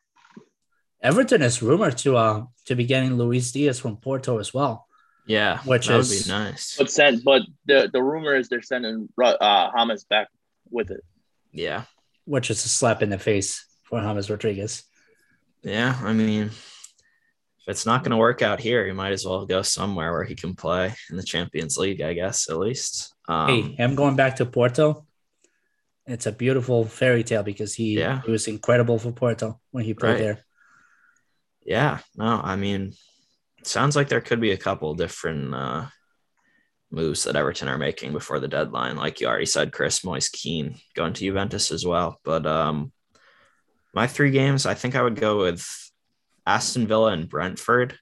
[1.02, 4.88] Everton is rumored to uh to be getting Luis Diaz from Porto as well.
[5.26, 6.76] Yeah, which that is, would be nice.
[6.78, 10.28] But send, but the the rumor is they're sending uh James back
[10.70, 11.04] with it.
[11.52, 11.84] Yeah,
[12.26, 14.84] which is a slap in the face for James Rodriguez.
[15.64, 19.46] Yeah, I mean, if it's not going to work out here, he might as well
[19.46, 23.14] go somewhere where he can play in the Champions League, I guess, at least.
[23.28, 25.06] Um, hey, him going back to Porto,
[26.06, 28.22] it's a beautiful fairy tale because he, yeah.
[28.26, 30.20] he was incredible for Porto when he played right.
[30.20, 30.40] there.
[31.64, 32.94] Yeah, no, I mean,
[33.64, 35.86] sounds like there could be a couple different uh,
[36.92, 38.96] moves that Everton are making before the deadline.
[38.98, 42.20] Like you already said, Chris Moise Kean going to Juventus as well.
[42.24, 42.92] But um,
[43.94, 45.66] my three games, I think I would go with
[46.46, 47.98] Aston Villa and Brentford.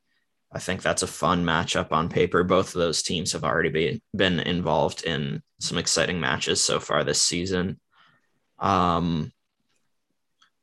[0.52, 2.44] I think that's a fun matchup on paper.
[2.44, 7.04] Both of those teams have already be, been involved in some exciting matches so far
[7.04, 7.80] this season.
[8.60, 9.32] Um,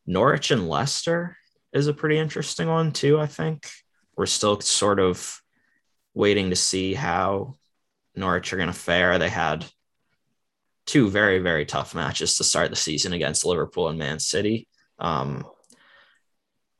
[0.06, 1.36] Norwich and Leicester
[1.72, 3.18] is a pretty interesting one too.
[3.18, 3.68] I think
[4.16, 5.40] we're still sort of
[6.14, 7.56] waiting to see how
[8.14, 9.18] Norwich are going to fare.
[9.18, 9.64] They had
[10.86, 14.68] two very very tough matches to start the season against Liverpool and Man City,
[14.98, 15.44] um,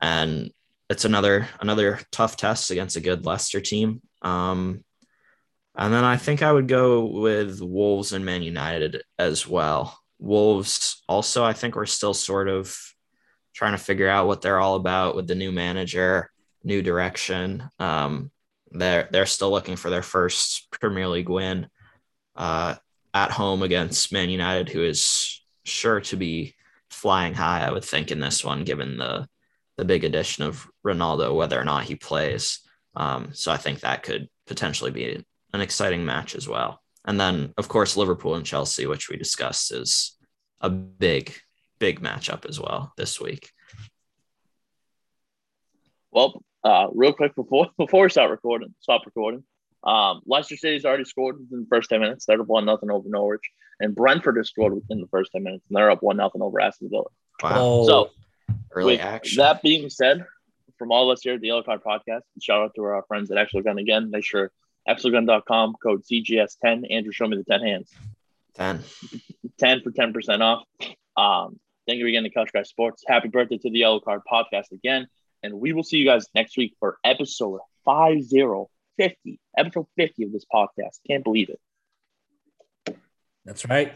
[0.01, 0.51] and
[0.89, 4.01] it's another another tough test against a good Leicester team.
[4.21, 4.83] Um,
[5.75, 9.99] and then I think I would go with Wolves and Man United as well.
[10.19, 12.75] Wolves also, I think we're still sort of
[13.53, 16.31] trying to figure out what they're all about with the new manager,
[16.63, 17.63] new direction.
[17.79, 18.31] Um,
[18.71, 21.67] they're they're still looking for their first Premier League win
[22.35, 22.75] uh,
[23.13, 26.55] at home against Man United, who is sure to be
[26.89, 27.65] flying high.
[27.65, 29.27] I would think in this one, given the
[29.77, 32.59] the big addition of Ronaldo, whether or not he plays.
[32.95, 36.81] Um, so I think that could potentially be an exciting match as well.
[37.07, 40.17] And then, of course, Liverpool and Chelsea, which we discussed, is
[40.59, 41.33] a big,
[41.79, 43.49] big matchup as well this week.
[46.11, 49.43] Well, uh, real quick before before we start recording, stop recording.
[49.83, 52.25] Um, Leicester City's already scored within the first ten minutes.
[52.25, 53.43] They're up one nothing over Norwich,
[53.79, 56.59] and Brentford has scored within the first ten minutes, and they're up one nothing over
[56.59, 57.05] Aston Villa.
[57.41, 57.83] Wow!
[57.85, 58.09] So,
[58.71, 59.37] early with action.
[59.37, 60.25] That being said,
[60.77, 63.31] from all of us here at the Yellow Card Podcast, shout out to our friends
[63.31, 64.09] at EXOGUN again.
[64.11, 64.51] Make sure
[64.87, 66.91] exogun.com code CGS10.
[66.91, 67.91] Andrew, show me the 10 hands.
[68.55, 68.83] 10.
[69.59, 70.63] 10 for 10% off.
[71.15, 73.03] Um, thank you again to Couch Guy Sports.
[73.07, 75.07] Happy birthday to the Yellow Card podcast again.
[75.43, 80.45] And we will see you guys next week for episode 50, episode 50 of this
[80.51, 80.99] podcast.
[81.07, 82.97] Can't believe it.
[83.45, 83.93] That's right.